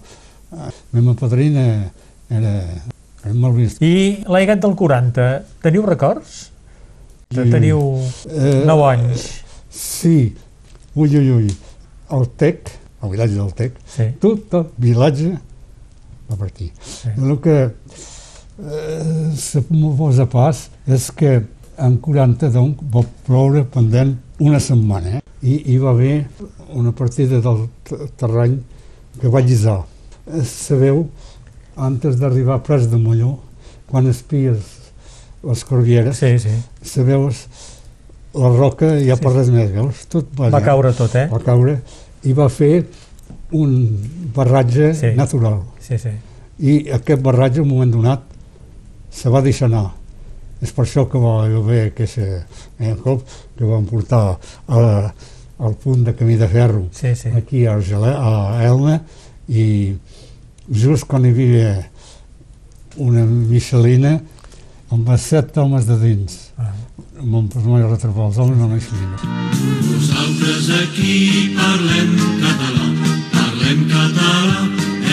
eh, 0.51 0.71
la 0.91 1.01
meva 1.01 1.13
padrina 1.15 1.91
era 2.29 2.53
molt 3.33 3.55
vist. 3.57 3.81
I 3.81 4.23
l'Aigat 4.29 4.61
del 4.61 4.75
40, 4.77 5.29
teniu 5.63 5.85
records? 5.85 6.51
I, 7.33 7.49
Teniu 7.49 7.79
eh, 8.29 8.61
9 8.67 8.83
anys. 8.91 9.23
Sí, 9.73 10.35
ui, 10.93 11.09
ui, 11.09 11.31
ui, 11.33 11.47
el 12.15 12.27
Tec, 12.37 12.69
el 13.03 13.11
vilatge 13.11 13.35
del 13.35 13.51
Tec, 13.57 13.79
Sí, 13.89 14.05
tot 14.21 14.53
el 14.53 14.67
vilatge 14.77 15.33
va 16.29 16.45
aquí. 16.45 16.71
sí. 16.81 17.09
El 17.17 17.39
que 17.41 17.57
eh, 17.65 19.31
se 19.35 19.61
posa 19.97 20.25
pas 20.29 20.69
és 20.87 21.11
que 21.11 21.41
en 21.77 21.97
40 21.97 22.49
doncs, 22.53 22.79
va 22.93 23.03
ploure 23.25 23.65
pendent 23.65 24.15
una 24.39 24.59
setmana 24.59 25.17
eh? 25.17 25.21
i 25.41 25.57
hi 25.73 25.77
va 25.77 25.91
haver 25.91 26.27
una 26.73 26.91
partida 26.95 27.41
del 27.41 27.67
terreny 28.17 28.59
que 29.19 29.27
va 29.27 29.41
llisar. 29.41 29.81
Eh, 30.27 30.43
Sabeu, 30.43 31.07
antes 31.75 32.17
d'arribar 32.19 32.55
a 32.59 32.63
Pres 32.63 32.89
de 32.91 32.97
Molló, 32.97 33.39
quan 33.87 34.07
espies 34.07 34.57
les 35.43 35.63
Corbieres, 35.65 36.17
Sí, 36.17 36.39
sí. 36.39 36.49
sabeu, 36.81 37.29
la 38.35 38.49
roca 38.49 38.87
ja 38.99 39.15
Sí. 39.15 39.21
per 39.23 39.33
res 39.33 39.49
més, 39.49 39.71
veus? 39.71 40.05
Tot 40.09 40.27
va, 40.39 40.49
Va 40.49 40.57
allà. 40.59 40.65
caure 40.65 40.93
tot, 40.93 41.13
eh? 41.15 41.27
va 41.31 41.39
caure 41.39 41.81
i 42.23 42.33
va 42.33 42.49
fer 42.49 42.85
un 43.51 43.75
barratge 44.35 44.93
Sí. 44.93 45.13
natural 45.15 45.61
Sí, 45.79 45.97
sí. 45.97 46.09
i 46.59 46.89
aquest 46.91 47.21
barratge, 47.21 47.57
en 47.61 47.63
un 47.63 47.69
moment 47.69 47.91
donat, 47.91 48.21
se 49.11 49.29
va 49.29 49.41
deixar 49.41 49.67
anar. 49.67 49.91
És 50.61 50.71
per 50.71 50.85
això 50.85 51.07
que 51.09 51.17
va 51.19 51.45
haver 51.45 51.91
aquest 51.91 52.17
eh, 52.17 52.95
cop 53.03 53.21
que 53.57 53.63
van 53.65 53.85
portar 53.85 54.37
a, 54.67 55.13
al 55.59 55.73
punt 55.75 56.03
de 56.03 56.13
camí 56.15 56.35
de 56.37 56.47
ferro 56.47 56.87
Sí, 56.91 57.13
sí. 57.15 57.29
aquí 57.29 57.65
a, 57.67 57.75
Argelè, 57.75 58.13
a 58.17 58.63
Elna 58.65 59.01
i 59.47 59.95
just 60.71 61.05
quan 61.07 61.25
hi 61.25 61.33
havia 61.33 61.69
una 62.97 63.25
Michelina 63.25 64.15
amb 64.93 65.09
els 65.09 65.21
set 65.33 65.57
homes 65.57 65.85
de 65.89 65.97
dins 66.01 66.41
Ah. 66.57 66.71
amb 67.19 67.33
un 67.35 67.47
personatge 67.51 67.89
retrapar 67.91 68.29
els 68.29 68.37
homes 68.39 68.57
no 68.57 68.69
Michelina 68.69 69.17
Nosaltres 69.85 70.69
aquí 70.81 71.51
parlem 71.57 72.13
català, 72.39 72.85
parlem 73.33 73.81
català, 73.89 74.61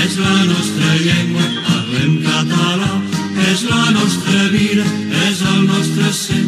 és 0.05 0.19
la 0.19 0.37
nostra 0.53 0.93
llengua, 1.03 1.47
parlem 1.67 2.19
català, 2.27 2.91
és 3.51 3.65
la 3.71 3.85
nostra 3.97 4.45
vida, 4.55 4.85
és 5.29 5.43
el 5.55 5.65
nostre 5.67 6.13
ser, 6.13 6.45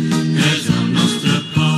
és 0.52 0.68
el 0.76 0.86
nostre 0.92 1.40
pa. 1.54 1.72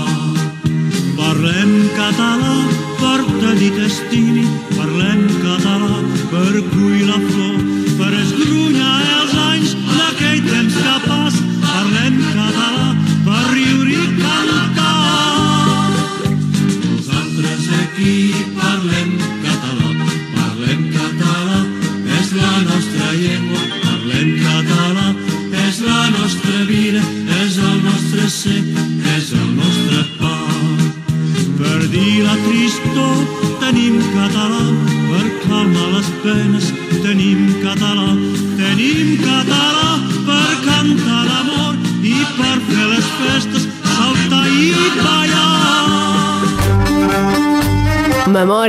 Parlem 1.16 1.72
català 1.96 2.85
per 3.00 3.20
tenir 3.40 3.72
t'estimi, 3.76 4.44
parlem 4.74 5.24
català 5.42 6.00
per 6.32 6.52
cuir 6.72 7.06
la 7.08 7.18
flor, 7.28 7.75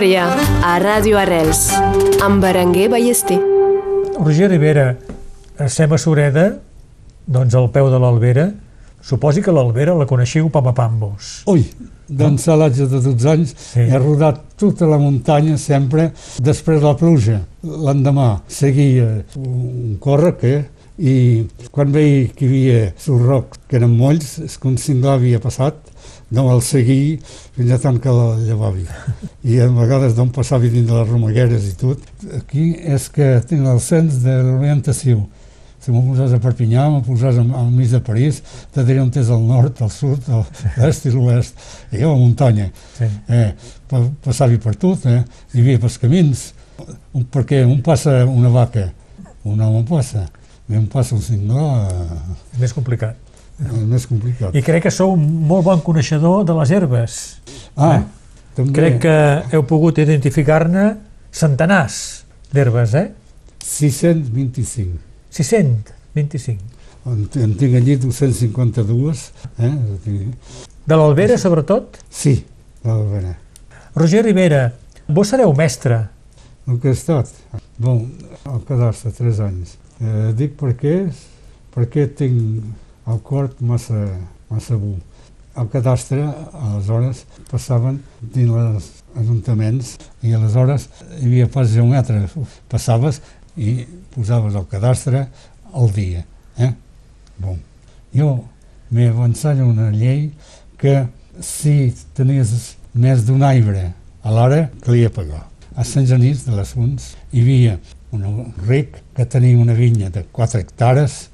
Memòria 0.08 0.40
a 0.64 0.78
Ràdio 0.80 1.18
Arrels 1.20 1.66
amb 2.24 2.40
Berenguer 2.40 2.86
Ballester. 2.88 3.36
Roger 4.24 4.48
Rivera, 4.54 4.94
estem 5.60 5.92
a 5.92 5.98
Sureda, 6.00 6.46
doncs 7.28 7.56
al 7.60 7.68
peu 7.76 7.90
de 7.92 8.00
l'Albera. 8.00 8.46
Suposi 9.04 9.44
que 9.44 9.52
l'Albera 9.52 9.98
la 10.00 10.06
coneixiu 10.08 10.48
pam 10.50 10.70
a 10.72 10.74
pambos. 10.74 11.42
Ui, 11.52 11.66
d'ensalatge 12.08 12.88
de 12.88 13.02
12 13.04 13.28
anys, 13.34 13.54
Sí. 13.58 13.82
he 13.84 14.00
rodat 14.00 14.40
tota 14.56 14.88
la 14.88 14.98
muntanya 14.98 15.58
sempre 15.58 16.14
després 16.40 16.80
de 16.80 16.88
la 16.88 16.96
pluja. 16.96 17.42
L'endemà 17.64 18.40
seguia 18.48 19.26
un 19.36 19.98
córrec 20.00 20.44
eh? 20.44 20.66
I 20.98 21.46
quan 21.72 21.92
veia 21.94 22.26
que 22.34 22.46
hi 22.46 22.50
havia 22.50 22.92
sul 22.98 23.22
roc 23.22 23.60
que 23.70 23.78
eren 23.78 23.94
molls, 23.98 24.38
és 24.42 24.58
que 24.58 24.70
un 24.70 24.78
cinglar 24.82 25.18
havia 25.18 25.40
passat, 25.42 25.78
no 26.34 26.48
el 26.52 26.62
seguia 26.66 27.18
fins 27.56 27.72
a 27.72 27.80
tant 27.82 28.00
que 28.02 28.12
la 28.12 28.36
llevava. 28.42 28.82
I 29.48 29.60
a 29.64 29.68
vegades 29.72 30.16
d'on 30.18 30.32
passava 30.36 30.68
dins 30.68 30.88
de 30.88 30.96
les 30.96 31.10
romagueres 31.10 31.68
i 31.70 31.76
tot. 31.80 32.02
Aquí 32.40 32.72
és 32.84 33.08
que 33.14 33.38
tinc 33.48 33.68
el 33.68 33.82
sens 33.84 34.22
de 34.24 34.40
l'orientació. 34.44 35.22
Si 35.78 35.94
m'ho 35.94 36.02
posàs 36.04 36.34
a 36.36 36.40
Perpinyà, 36.44 36.88
m'ho 36.92 37.04
posàs 37.06 37.38
al, 37.40 37.52
al 37.56 37.70
mig 37.72 37.94
de 37.94 38.02
París, 38.04 38.42
te 38.76 38.84
diré 38.84 39.00
on 39.00 39.12
és 39.16 39.30
el 39.32 39.46
nord, 39.48 39.78
el 39.86 39.92
sud, 39.94 40.26
l'est 40.82 41.06
i 41.08 41.14
l'oest. 41.14 41.62
I 41.94 42.02
jo 42.02 42.12
a 42.12 42.18
muntanya. 42.20 42.68
Sí. 42.98 43.08
Eh, 43.32 43.52
pa, 43.88 44.02
passava 44.26 44.58
per 44.64 44.76
tot, 44.82 45.06
eh? 45.08 45.22
hi 45.54 45.62
havia 45.62 45.80
pels 45.80 46.00
camins. 46.02 46.50
Un, 47.14 47.24
perquè 47.32 47.62
un 47.64 47.80
passa 47.86 48.20
una 48.26 48.52
vaca, 48.52 48.90
un 49.48 49.62
home 49.64 49.86
passa, 49.88 50.26
un 50.76 50.88
passa 50.92 51.16
cinglà, 51.24 51.88
eh, 51.88 52.36
És 52.54 52.60
més 52.60 52.74
complicat. 52.74 53.16
és 53.64 53.72
més 53.88 54.06
complicat. 54.08 54.56
I 54.56 54.62
crec 54.62 54.84
que 54.84 54.92
sou 54.92 55.14
un 55.14 55.24
molt 55.48 55.64
bon 55.66 55.80
coneixedor 55.82 56.44
de 56.46 56.54
les 56.60 56.72
herbes. 56.72 57.38
Ah, 57.76 58.04
També 58.56 58.74
Crec 58.74 59.00
que 59.02 59.16
heu 59.54 59.64
pogut 59.70 59.98
identificar-ne 60.02 60.98
centenars 61.32 62.26
d'herbes, 62.52 62.94
eh? 62.96 63.12
625. 63.64 64.98
625. 65.30 66.60
En, 67.06 67.30
en 67.44 67.54
tinc 67.56 67.76
allí 67.78 67.96
252. 68.02 69.32
Eh? 69.60 69.72
De 70.88 70.96
l'Albera, 70.96 71.38
sobretot? 71.38 72.00
Sí, 72.10 72.46
l'Albera. 72.84 73.36
Roger 73.96 74.24
Rivera, 74.26 74.74
vos 75.08 75.30
sereu 75.32 75.54
mestre. 75.54 76.02
El 76.68 76.80
que 76.82 76.90
he 76.92 76.96
estat? 76.98 77.30
Bon, 77.80 78.02
al 78.46 78.64
cadastre, 78.68 79.12
3 79.16 79.40
anys. 79.46 79.78
Eh, 79.98 80.32
dic 80.38 80.54
perquè, 80.60 80.96
perquè 81.74 82.08
tinc 82.18 82.64
el 83.08 83.22
cor 83.26 83.50
massa, 83.60 84.04
massa 84.52 84.78
bu. 84.78 84.96
Al 85.58 85.70
cadastre, 85.74 86.22
aleshores, 86.54 87.24
passaven 87.50 87.98
dins 88.22 88.54
els 88.62 88.90
ajuntaments 89.18 89.96
i 90.22 90.36
aleshores 90.38 90.86
hi 91.18 91.26
havia 91.26 91.48
pas 91.50 91.72
geomètrics. 91.72 92.36
Passaves 92.70 93.22
i 93.58 93.88
posaves 94.14 94.56
el 94.56 94.68
cadastre 94.70 95.26
al 95.74 95.90
dia. 95.96 96.24
Eh? 96.62 96.72
Bon. 97.42 97.58
Jo 98.14 98.36
m'he 98.94 99.10
avançat 99.10 99.60
una 99.66 99.90
llei 99.92 100.30
que 100.78 101.08
si 101.42 101.94
tenies 102.18 102.54
més 102.94 103.26
d'un 103.26 103.44
arbre 103.46 103.92
a 104.24 104.34
l'hora, 104.34 104.68
calia 104.86 105.10
pagar. 105.14 105.46
A 105.78 105.84
Sant 105.86 106.08
Genís 106.10 106.46
de 106.46 106.56
les 106.58 106.74
Fonts 106.74 107.14
hi 107.32 107.42
havia 107.44 107.78
un 108.12 108.54
ric 108.68 109.02
que 109.16 109.26
tenia 109.26 109.58
una 109.60 109.74
vinya 109.74 110.10
de 110.10 110.24
4 110.32 110.60
hectares 110.62 111.30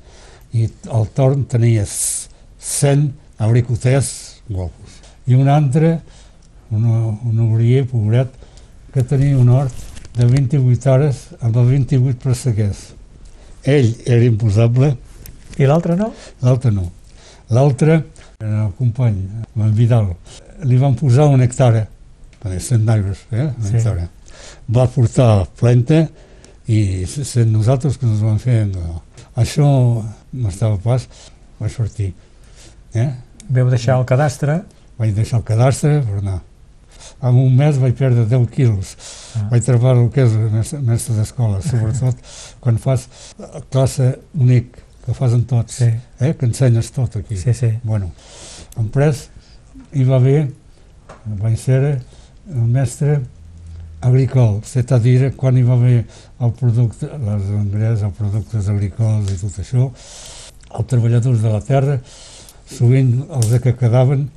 i 0.54 0.68
al 0.92 1.08
torn 1.14 1.46
tenia 1.50 1.86
100 1.86 3.12
abricoters 3.38 4.42
guapos. 4.50 5.00
I 5.28 5.36
un 5.36 5.48
altre, 5.50 6.00
un, 6.72 6.86
un 6.86 7.40
obrier 7.46 7.86
pobret, 7.88 8.30
que 8.94 9.04
tenia 9.04 9.38
un 9.38 9.50
hort 9.50 9.74
de 10.18 10.26
28 10.30 10.92
hores 10.92 11.24
amb 11.42 11.56
el 11.58 11.70
28 11.72 12.20
presseguers. 12.22 12.84
Ell 13.64 13.94
era 14.06 14.26
imposable, 14.26 14.96
I 15.58 15.68
l'altre 15.70 15.96
no? 15.96 16.12
l'altre 16.42 16.72
no. 16.74 16.88
L'altre, 17.54 18.00
el 18.42 18.72
company, 18.78 19.18
en 19.56 19.74
Vidal, 19.78 20.08
li 20.66 20.78
van 20.82 20.96
posar 20.98 21.28
una 21.30 21.46
hectàrea, 21.46 21.86
perquè 22.42 22.60
100 22.60 22.90
aigües, 22.90 23.20
eh? 23.32 23.50
una 23.52 23.68
Sí. 23.70 23.76
hectàrea. 23.78 24.08
Va 24.74 24.88
portar 24.90 25.46
planta 25.60 26.08
i 26.68 27.06
sent 27.08 27.52
nosaltres 27.52 27.98
que 27.98 28.08
ens 28.08 28.22
van 28.24 28.40
fer... 28.40 28.64
No. 28.72 29.02
Això 29.36 29.66
m'estava 30.32 30.78
pas, 30.78 31.08
vaig 31.60 31.72
sortir. 31.74 32.12
Eh? 32.94 33.10
Veu 33.50 33.70
deixar 33.72 33.98
el 34.00 34.06
cadastre. 34.08 34.62
Vaig 35.00 35.16
deixar 35.18 35.40
el 35.42 35.46
cadastre 35.48 35.98
per 36.06 36.20
anar. 36.22 36.40
En 37.24 37.36
un 37.40 37.56
mes 37.58 37.78
vaig 37.82 37.96
perdre 37.98 38.26
10 38.30 38.48
quilos. 38.54 38.94
Ah. 39.36 39.48
Vaig 39.52 39.66
trobar 39.66 39.96
el 39.98 40.10
que 40.14 40.24
és 40.28 40.34
mestre, 40.38 41.16
d'escola, 41.18 41.60
sobretot 41.66 42.20
quan 42.64 42.78
fas 42.80 43.08
classe 43.74 44.14
únic, 44.38 44.78
que 45.04 45.16
fas 45.18 45.34
en 45.36 45.44
tots, 45.50 45.82
Sí, 45.82 45.90
eh? 46.24 46.34
que 46.40 46.46
ensenyes 46.48 46.92
tot 46.96 47.18
aquí. 47.20 47.36
sí, 47.36 47.54
sí. 47.54 47.74
Bueno, 47.84 48.12
en 48.80 48.88
pres 48.94 49.26
hi 49.92 50.06
va 50.08 50.16
haver, 50.22 50.46
vaig 51.42 51.58
ser 51.60 51.82
el 52.48 52.68
mestre 52.72 53.20
agricol, 54.04 54.60
és 54.64 54.92
a 54.92 55.00
dir, 55.00 55.32
quan 55.40 55.58
hi 55.58 55.64
va 55.66 55.78
haver 55.78 56.04
el 56.44 56.54
producte, 56.60 57.08
les 57.08 57.50
engrais, 57.56 58.04
els 58.04 58.18
productes 58.18 58.70
agrícoles 58.72 59.32
i 59.32 59.40
tot 59.42 59.60
això, 59.64 59.90
els 60.74 60.88
treballadors 60.92 61.42
de 61.44 61.52
la 61.54 61.62
terra, 61.64 61.98
sovint 62.70 63.16
els 63.30 63.52
que 63.64 63.76
quedaven, 63.80 64.28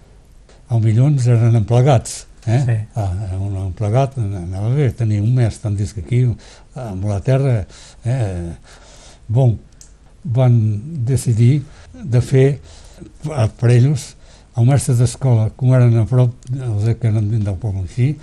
al 0.70 0.82
milions 0.82 1.26
eren 1.30 1.54
emplegats, 1.58 2.24
eh? 2.46 2.62
Sí. 2.64 2.76
Ah, 2.98 3.10
un 3.38 3.54
emplegat 3.66 4.18
anava 4.18 4.72
bé, 4.74 4.90
tenia 4.98 5.22
un 5.22 5.32
mes, 5.34 5.60
tant 5.62 5.76
que 5.78 6.02
aquí, 6.02 6.24
amb 6.74 7.06
la 7.06 7.20
terra, 7.26 7.60
eh? 8.04 8.52
Bon, 9.26 9.56
van 10.22 10.58
decidir 11.06 11.62
de 11.92 12.20
fer 12.22 12.46
per 13.22 13.70
ells 13.70 14.12
el 14.56 14.66
mestre 14.66 14.94
d'escola, 14.96 15.50
com 15.56 15.74
eren 15.76 15.98
a 16.00 16.06
prop, 16.08 16.34
els 16.50 16.86
que 16.98 17.10
eren 17.10 17.28
del 17.34 17.56
poble 17.60 17.84
així, 17.84 18.14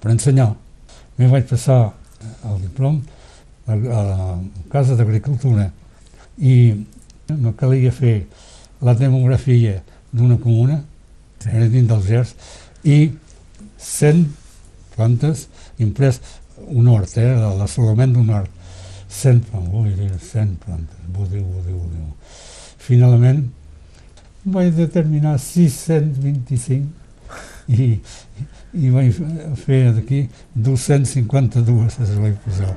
per 0.00 0.14
ensenyar. 0.14 0.54
Mi 1.16 1.28
vaig 1.30 1.46
passar 1.46 1.92
el 2.48 2.60
diplom 2.62 2.98
a, 3.66 3.76
la 3.76 4.38
Casa 4.72 4.96
d'Agricultura 4.98 5.68
i 6.38 6.56
no 7.30 7.52
calia 7.58 7.92
fer 7.94 8.16
la 8.84 8.94
demografia 8.98 9.78
d'una 10.12 10.38
comuna, 10.38 10.82
Sí. 11.44 11.50
era 11.52 11.66
dins 11.68 11.88
dels 11.88 12.06
GERS, 12.08 12.34
i 12.84 13.12
100 13.76 14.24
plantes 14.94 15.48
imprès 15.78 16.20
un 16.66 16.88
hort, 16.88 17.16
eh, 17.18 17.34
l'assolament 17.58 18.14
d'un 18.14 18.30
hort. 18.30 18.50
100 19.08 19.44
plantes, 19.50 19.70
dir, 19.98 20.10
100 20.18 20.56
plantes, 20.64 20.96
dir, 21.30 21.42
vull 21.42 21.90
dir. 21.92 22.06
Finalment 22.78 23.44
vaig 24.44 24.72
determinar 24.76 25.38
625 25.38 27.03
i, 27.68 28.00
i 28.74 28.90
vaig 28.90 29.20
fer 29.64 29.84
d'aquí 29.96 30.26
252 30.54 32.00
es 32.04 32.16
vaig 32.18 32.40
posar. 32.44 32.74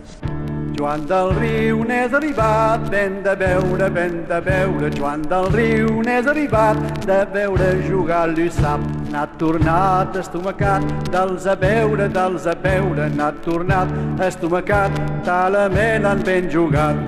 Joan 0.77 1.07
del 1.09 1.31
Riu 1.39 1.79
n'és 1.89 2.13
arribat, 2.13 2.83
ben 2.91 3.23
de 3.25 3.33
veure, 3.39 3.87
ben 3.89 4.19
de 4.29 4.37
veure. 4.45 4.91
Joan 4.93 5.23
del 5.31 5.49
Riu 5.55 6.03
n'és 6.05 6.29
arribat, 6.29 6.77
de 7.07 7.17
veure 7.33 7.71
jugar 7.87 8.27
l'USAP. 8.29 8.85
N'ha 9.09 9.25
tornat 9.41 10.13
estomacat, 10.21 10.85
dels 11.09 11.49
a 11.49 11.57
veure, 11.57 12.07
dels 12.13 12.45
a 12.45 12.53
veure. 12.61 13.09
N'ha 13.17 13.31
tornat 13.41 13.89
estomacat, 14.29 15.01
talament 15.25 16.05
han 16.05 16.21
ben 16.29 16.53
jugat. 16.53 17.01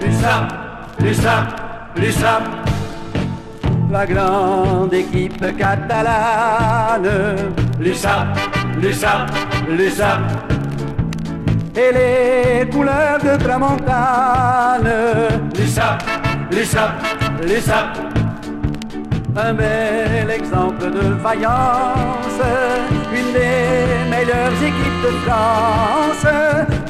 L'USAP, 0.00 0.58
l'USAP, 1.04 1.64
l'USAP. 2.00 2.69
La 3.90 4.06
grande 4.06 4.94
équipe 4.94 5.44
catalane. 5.56 7.08
L'USAP, 7.80 8.38
l'USAP, 8.80 9.30
l'USAP 9.68 10.20
et 11.74 11.92
les 11.92 12.70
couleurs 12.70 13.18
de 13.18 13.36
tramontane. 13.42 14.92
L'USAP, 15.58 16.02
l'USAP, 16.52 16.90
l'USAP. 17.42 17.98
Un 19.36 19.54
bel 19.54 20.30
exemple 20.30 20.90
de 20.90 21.14
vaillance, 21.22 22.40
une 23.12 23.32
des 23.32 24.08
meilleures 24.08 24.62
équipes 24.62 25.02
de 25.04 25.12
France. 25.24 26.26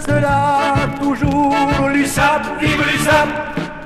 Cela 0.07 0.75
toujours 1.01 1.89
l'USAP, 1.93 2.43
vive 2.61 2.83
l'USAP. 2.93 3.29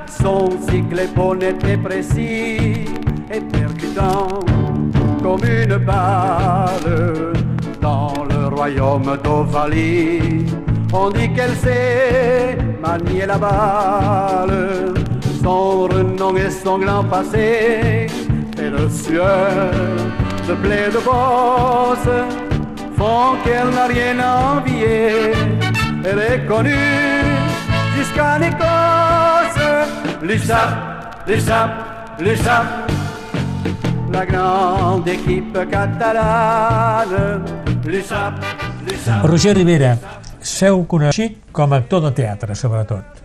Son 0.07 0.50
cycle 0.68 0.98
est 1.00 1.14
bon, 1.14 1.38
et 1.40 1.77
précis, 1.77 2.87
et 3.30 3.40
percutant 3.40 4.40
comme 5.22 5.44
une 5.44 5.76
balle 5.78 7.32
dans 7.80 8.12
le 8.28 8.48
royaume 8.54 9.16
d'Ovalie. 9.22 10.46
On 10.92 11.10
dit 11.10 11.32
qu'elle 11.32 11.54
sait 11.56 12.58
manier 12.80 13.26
la 13.26 13.38
balle. 13.38 14.94
Son 15.42 15.82
renom 15.82 16.37
et 16.37 16.50
son 16.50 16.80
passé 17.10 18.06
et 18.58 18.70
le 18.70 18.88
sueur 18.88 19.70
de 20.48 20.54
blé 20.54 20.88
de 20.88 21.00
bosse 21.04 22.14
font 22.96 23.37
qu'elle 23.44 23.70
n'a 23.70 23.87
rien 23.87 24.18
à 24.20 24.56
envier. 24.56 25.32
Elle 26.04 26.18
est 26.18 26.46
connue 26.46 26.74
jusqu'en 27.96 28.40
Écosse. 28.40 29.64
L'USAP, 30.22 31.26
l'USAP, 31.26 31.70
l'USAP. 32.20 32.84
La 34.14 34.24
grande 34.24 35.09
équipe 35.09 35.59
catalane. 35.68 37.42
L'USAP, 37.85 38.35
l'USAP. 38.87 39.24
Roger 39.27 39.55
Rivera, 39.57 39.96
seu 40.40 40.85
coneixit 40.87 41.35
com 41.53 41.72
a 41.74 41.81
actor 41.83 42.05
de 42.05 42.12
teatre, 42.14 42.55
sobretot. 42.55 43.22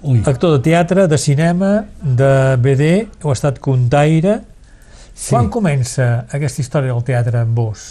Ui, 0.00 0.22
Actor 0.24 0.54
de 0.56 0.62
teatre, 0.64 1.04
de 1.12 1.18
cinema, 1.20 1.84
de 2.00 2.56
BD, 2.56 2.88
heu 3.20 3.32
estat 3.34 3.58
contaire. 3.60 4.38
sí. 5.14 5.28
Quan 5.34 5.50
comença 5.52 6.24
aquesta 6.32 6.62
història 6.62 6.94
del 6.94 7.04
teatre 7.04 7.42
amb 7.42 7.54
vos? 7.54 7.82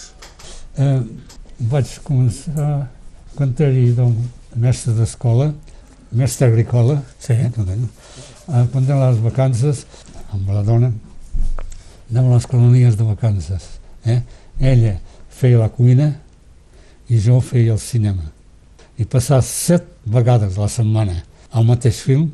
Eh, 0.76 1.02
vaig 1.70 2.00
començar 2.04 2.88
quan 3.36 3.54
era 3.60 4.08
mestre 4.56 4.94
d'escola, 4.98 5.52
mestre 6.12 6.48
agrícola, 6.48 7.04
Sí. 7.20 7.34
eh, 7.34 7.46
eh, 7.46 8.66
quan 8.72 8.84
eren 8.84 9.06
les 9.06 9.22
vacances, 9.22 9.86
amb 10.34 10.50
la 10.50 10.64
dona, 10.64 10.92
anàvem 12.10 12.32
a 12.32 12.36
les 12.40 12.48
colonies 12.50 12.98
de 12.98 13.06
vacances. 13.08 13.68
Eh? 14.06 14.22
Ella 14.60 14.96
feia 15.30 15.60
la 15.62 15.70
cuina 15.70 16.12
i 17.10 17.20
jo 17.22 17.40
feia 17.42 17.74
el 17.74 17.80
cinema. 17.80 18.26
I 19.00 19.06
passar 19.06 19.42
set 19.46 19.86
vegades 20.06 20.58
a 20.58 20.66
la 20.66 20.70
setmana 20.72 21.16
al 21.56 21.66
mateix 21.66 22.02
film, 22.06 22.30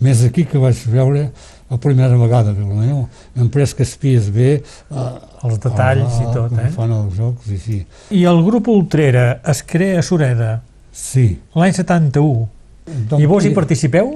més 0.00 0.22
aquí 0.24 0.46
que 0.48 0.58
vaig 0.58 0.78
veure 0.90 1.28
la 1.70 1.76
primera 1.78 2.16
vegada, 2.18 2.54
però 2.56 2.80
no? 2.82 3.04
hem 3.36 3.50
pres 3.52 3.74
que 3.76 3.84
espies 3.86 4.30
bé 4.34 4.48
eh, 4.58 5.10
Els 5.46 5.60
detalls 5.62 6.16
i 6.18 6.24
tot, 6.32 6.48
com 6.50 6.58
eh? 6.58 6.70
fan 6.74 6.90
els 6.96 7.14
jocs, 7.16 7.46
i 7.52 7.58
sí. 7.60 7.78
I 8.16 8.24
el 8.26 8.40
grup 8.44 8.68
Ultrera 8.72 9.40
es 9.52 9.62
crea 9.62 10.00
a 10.00 10.02
Sureda 10.02 10.50
Sí. 10.92 11.38
l'any 11.54 11.72
71. 11.76 12.48
I 13.20 13.28
vos 13.30 13.44
hi 13.46 13.52
participeu? 13.54 14.10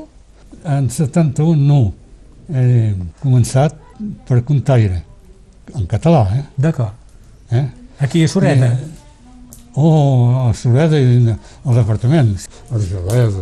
En 0.66 0.88
71 0.90 1.54
no. 1.62 1.92
He 2.50 2.92
començat 3.22 3.76
per 4.26 4.42
Contaire, 4.44 5.02
en 5.74 5.86
català, 5.86 6.26
eh? 6.36 6.44
D'acord. 6.56 6.92
eh? 7.50 7.66
Aquí 8.00 8.24
a 8.24 8.28
Sureda. 8.28 8.70
Oh, 9.74 10.48
a 10.48 10.54
Sureda 10.54 10.98
i 10.98 11.18
al 11.64 11.74
departament. 11.74 12.34
Argelès, 12.70 13.34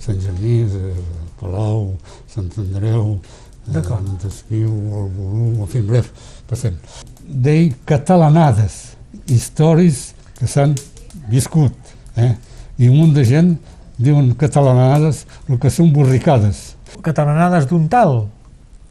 Sant 0.00 0.20
Genís, 0.20 0.74
eh, 0.74 0.94
Palau, 1.40 1.94
Sant 2.28 2.50
Andreu, 2.58 3.18
eh, 3.68 3.82
Montesquieu, 3.88 4.68
el 4.72 5.08
Volum, 5.16 5.60
en 5.62 5.66
fi, 5.66 5.80
bref, 5.80 6.10
passem. 6.48 6.76
Dei 7.24 7.74
catalanades, 7.86 8.96
històries 9.28 10.14
que 10.38 10.46
s'han 10.48 10.74
viscut, 11.28 11.74
eh? 12.16 12.34
I 12.78 12.88
un 12.88 12.96
munt 12.96 13.14
de 13.14 13.24
gent 13.24 13.56
diuen 13.98 14.34
catalanades 14.38 15.24
el 15.48 15.58
que 15.58 15.70
són 15.70 15.92
borricades. 15.92 16.74
Catalanades 17.02 17.66
d'un 17.68 17.88
tal. 17.90 18.28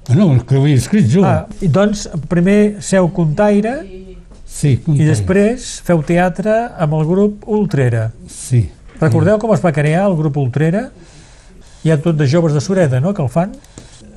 Ah, 0.08 0.16
no, 0.16 0.30
el 0.34 0.44
que 0.48 0.56
havia 0.56 0.80
escrit 0.80 1.10
jo. 1.12 1.24
Ah, 1.28 1.46
i 1.62 1.68
doncs, 1.68 2.06
primer 2.32 2.78
seu 2.86 3.10
contaire 3.12 3.74
sí, 4.48 4.72
i 4.72 4.78
Contaire. 4.86 5.10
després 5.12 5.66
feu 5.84 6.00
teatre 6.08 6.54
amb 6.80 6.96
el 6.96 7.06
grup 7.10 7.48
Ultrera. 7.52 8.08
Sí. 8.32 8.64
Recordeu 9.02 9.38
com 9.42 9.52
es 9.54 9.62
va 9.64 9.74
crear 9.76 10.06
el 10.08 10.16
grup 10.18 10.40
Ultrera? 10.40 10.88
Hi 11.84 11.92
ha 11.92 12.00
tot 12.02 12.18
de 12.18 12.28
joves 12.28 12.56
de 12.56 12.62
Sureda, 12.64 13.02
no?, 13.04 13.14
que 13.14 13.22
el 13.22 13.30
fan. 13.30 13.52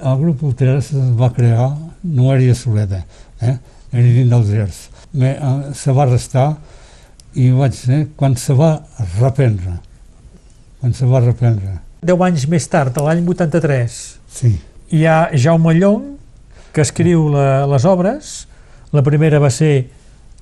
El 0.00 0.16
grup 0.22 0.42
Ultras 0.46 0.92
es 0.96 1.11
va 1.18 1.29
crear, 1.35 1.68
no 2.03 2.31
era 2.33 2.53
a 2.53 2.57
Soleda, 2.57 3.03
eh? 3.42 3.59
era 3.92 4.07
dins 4.07 4.31
dels 4.31 4.48
Gers. 4.48 4.79
Eh, 5.20 5.35
se 5.76 5.92
va 5.92 6.07
restar 6.07 6.46
i 7.35 7.50
vaig 7.50 7.74
ser 7.76 8.00
quan 8.16 8.37
se 8.40 8.55
va 8.57 8.72
reprendre. 9.18 9.76
Quan 10.81 10.94
se 10.96 11.05
va 11.07 11.20
reprendre. 11.20 11.76
Deu 12.00 12.22
anys 12.24 12.46
més 12.48 12.64
tard, 12.72 12.96
l'any 12.96 13.20
83, 13.29 14.00
Sí, 14.31 14.55
hi 14.90 15.07
ha 15.07 15.31
Jaume 15.33 15.74
Llong, 15.79 16.16
que 16.74 16.83
escriu 16.83 17.29
la, 17.31 17.64
les 17.70 17.87
obres. 17.87 18.31
La 18.90 19.05
primera 19.07 19.38
va 19.42 19.50
ser 19.55 19.90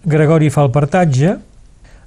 Gregori 0.08 0.48
fa 0.50 0.64
el 0.64 0.72
partatge, 0.72 1.36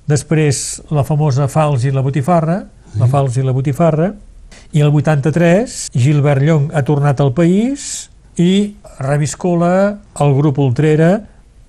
després 0.10 0.82
la 0.90 1.06
famosa 1.06 1.48
Fals 1.52 1.86
i 1.86 1.94
la 1.94 2.02
Botifarra, 2.02 2.64
la 2.98 3.10
Fals 3.12 3.38
i 3.38 3.46
la 3.46 3.54
Botifarra, 3.54 4.10
i 4.74 4.82
el 4.82 4.90
83 4.90 5.92
Gilbert 5.94 6.44
Llong 6.44 6.72
ha 6.74 6.82
tornat 6.88 7.22
al 7.22 7.32
país 7.36 8.10
i 8.40 8.74
reviscola 9.00 10.00
el 10.24 10.34
grup 10.36 10.60
Ultrera 10.64 11.12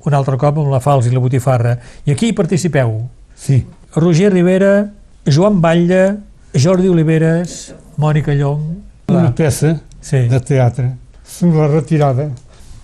un 0.06 0.16
altre 0.18 0.38
cop 0.38 0.56
amb 0.58 0.72
la 0.72 0.80
Fals 0.82 1.06
i 1.06 1.12
la 1.12 1.20
Botifarra. 1.22 1.76
I 2.06 2.16
aquí 2.16 2.30
hi 2.30 2.34
participeu. 2.34 3.02
sí, 3.36 3.64
Roger 3.94 4.32
Rivera, 4.32 4.90
Joan 5.26 5.60
Batlle, 5.60 6.16
Jordi 6.56 6.88
Oliveres, 6.88 7.74
Mònica 8.00 8.32
Llong... 8.32 8.80
una 9.12 9.34
peça 9.36 9.74
Sí. 10.02 10.26
de 10.28 10.40
teatre 10.40 10.96
sobre 11.24 11.62
la 11.62 11.68
retirada, 11.68 12.26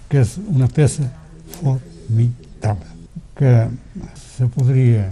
que 0.09 0.22
és 0.22 0.37
una 0.48 0.68
peça 0.70 1.04
formidable, 1.59 2.87
que 3.37 3.54
se 4.14 4.46
podria 4.54 5.09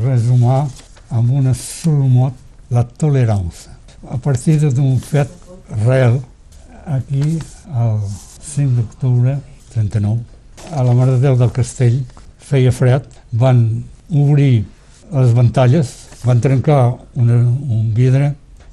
resumar 0.00 0.64
amb 1.10 1.30
una 1.42 1.52
solmot 1.54 2.34
la 2.72 2.84
tolerància. 2.84 3.76
A 4.08 4.16
partir 4.16 4.56
d'un 4.62 4.98
fet 5.04 5.30
real, 5.84 6.20
aquí, 6.86 7.36
el 7.36 8.00
5 8.40 8.80
d'octubre 8.80 9.36
39, 9.74 10.24
a 10.72 10.82
la 10.82 10.94
Mare 10.94 11.18
de 11.18 11.26
Déu 11.26 11.36
del 11.36 11.52
Castell, 11.52 12.00
feia 12.38 12.72
fred, 12.72 13.04
van 13.32 13.84
obrir 14.08 14.64
les 15.12 15.34
ventalles, 15.36 15.92
van 16.24 16.40
trencar 16.40 16.96
una, 17.14 17.36
un 17.44 17.92
vidre 17.94 18.32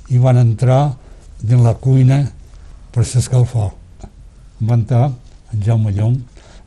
i 0.09 0.17
van 0.23 0.39
entrar 0.39 0.95
dins 1.41 1.61
la 1.61 1.75
cuina 1.77 2.23
per 2.97 3.05
s'escalfar. 3.05 3.67
Va 4.65 4.73
entrar 4.73 5.11
en 5.53 5.61
Jaume 5.61 5.91
Llong 5.93 6.15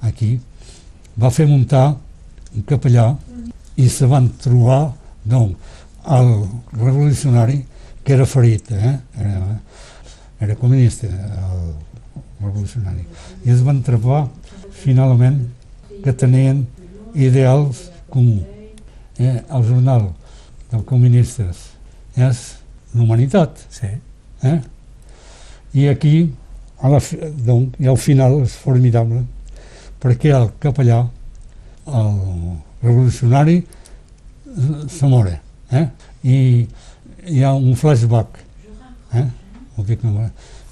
aquí, 0.06 0.36
va 1.18 1.32
fer 1.34 1.48
muntar 1.50 1.96
un 2.54 2.62
capellà 2.68 3.08
i 3.74 3.88
se 3.90 4.06
van 4.06 4.28
trobar 4.38 4.92
doncs, 5.26 5.58
el 6.06 6.30
revolucionari 6.78 7.58
que 8.04 8.14
era 8.14 8.28
ferit, 8.30 8.70
eh? 8.70 8.94
era, 9.18 9.58
era 10.46 10.56
comunista, 10.62 11.10
el 11.10 11.66
revolucionari. 12.46 13.02
I 13.44 13.50
es 13.56 13.66
van 13.66 13.82
trobar 13.82 14.22
finalment 14.84 15.42
que 16.04 16.14
tenien 16.14 16.62
ideals 17.12 17.88
comuns. 18.08 18.46
Eh? 19.18 19.34
El 19.34 19.66
jornal 19.66 20.12
dels 20.70 20.86
comunistes 20.86 21.66
és 22.14 22.44
l'humanitat. 22.94 23.66
Sí. 23.74 23.96
Eh? 24.46 24.60
I 25.74 25.86
aquí, 25.88 26.14
a 26.80 26.88
la, 26.88 26.98
donc, 27.46 27.76
i 27.78 27.86
al 27.86 27.98
final 28.00 28.40
és 28.42 28.54
formidable, 28.58 29.22
perquè 30.02 30.32
el 30.34 30.48
capellà, 30.62 31.02
el 31.86 32.14
revolucionari, 32.82 33.60
se 34.90 35.06
mora. 35.06 35.36
Eh? 35.70 35.84
I 36.26 36.38
hi 37.30 37.42
ha 37.44 37.52
un 37.54 37.76
flashback. 37.78 38.40
Eh? 39.14 39.26
Ho 39.76 39.84
dic, 39.86 40.02
no, 40.02 40.26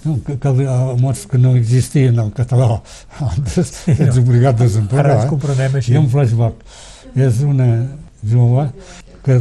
no, 0.04 0.16
que, 0.26 0.38
que, 0.40 0.52
mots 1.00 1.26
que 1.30 1.38
no 1.38 1.54
existien 1.56 2.18
en 2.18 2.30
català. 2.34 2.80
Antes 3.30 3.84
ets 3.92 4.16
no. 4.16 4.22
obligat 4.24 4.54
a 4.54 4.56
Ara 4.56 4.64
desemparrar. 4.66 5.16
ens 5.20 5.26
Eh? 5.26 5.30
comprenem 5.30 5.78
Hi 5.84 5.94
ha 5.96 6.02
un 6.02 6.10
flashback. 6.12 6.64
És 7.14 7.40
una 7.46 7.68
jove 8.26 8.68
que 9.24 9.38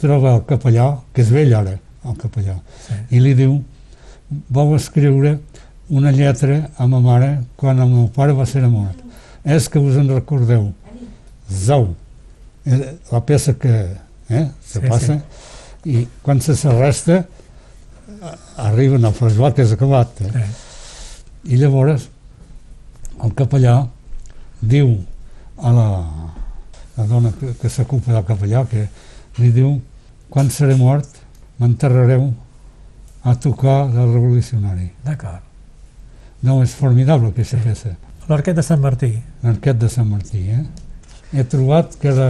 troba 0.00 0.36
el 0.36 0.44
capellà, 0.48 0.90
que 1.14 1.22
és 1.24 1.32
vell 1.32 1.54
ara, 1.56 1.78
el 2.04 2.16
capellà, 2.20 2.58
Sí. 2.84 2.94
i 3.16 3.20
li 3.22 3.34
diu 3.38 3.58
vau 4.48 4.74
escriure 4.76 5.38
una 5.88 6.12
lletra 6.12 6.68
a 6.76 6.86
ma 6.86 7.00
mare 7.00 7.30
quan 7.56 7.78
el 7.80 7.88
meu 7.88 8.08
pare 8.12 8.32
va 8.36 8.46
ser 8.46 8.62
mort. 8.68 8.96
És 9.44 9.68
que 9.68 9.80
us 9.80 9.96
en 9.96 10.08
recordeu. 10.08 10.72
Zau. 11.50 11.94
Eh, 12.66 12.96
La 13.10 13.20
peça 13.24 13.54
que 13.54 13.96
eh, 14.28 14.48
se 14.60 14.80
Sí, 14.80 14.88
passa 14.88 15.20
i 15.88 16.06
quan 16.22 16.40
se 16.40 16.56
s'arresta 16.58 17.22
arriben 18.56 19.04
al 19.04 19.14
que 19.54 19.62
és 19.62 19.72
acabat. 19.72 20.20
Eh? 20.20 20.30
Eh. 20.34 20.48
I 21.54 21.56
llavors 21.56 22.08
el 23.24 23.32
capellà 23.34 23.86
diu 24.60 24.98
a 25.56 25.72
la, 25.72 25.86
la 26.96 27.06
dona 27.06 27.32
que, 27.32 27.54
que 27.60 27.68
s'ocupa 27.70 28.12
del 28.12 28.26
capellà 28.26 28.66
que 28.68 28.88
li 29.38 29.50
diu 29.54 29.78
quan 30.28 30.50
seré 30.50 30.76
mort 30.76 31.08
m'enterrareu 31.58 32.32
a 33.24 33.34
tocar 33.34 33.88
del 33.92 34.12
revolucionari. 34.12 34.90
D'acord. 35.04 35.42
No, 36.42 36.60
és 36.62 36.74
formidable 36.78 37.28
aquesta 37.32 37.58
peça. 37.62 37.94
L'Arquet 38.28 38.54
de 38.54 38.62
Sant 38.62 38.80
Martí. 38.80 39.12
L'arquet 39.42 39.78
de 39.80 39.88
Sant 39.90 40.06
Martí, 40.08 40.44
eh? 40.52 40.64
He 41.32 41.44
trobat 41.44 41.96
que 42.00 42.08
era 42.08 42.28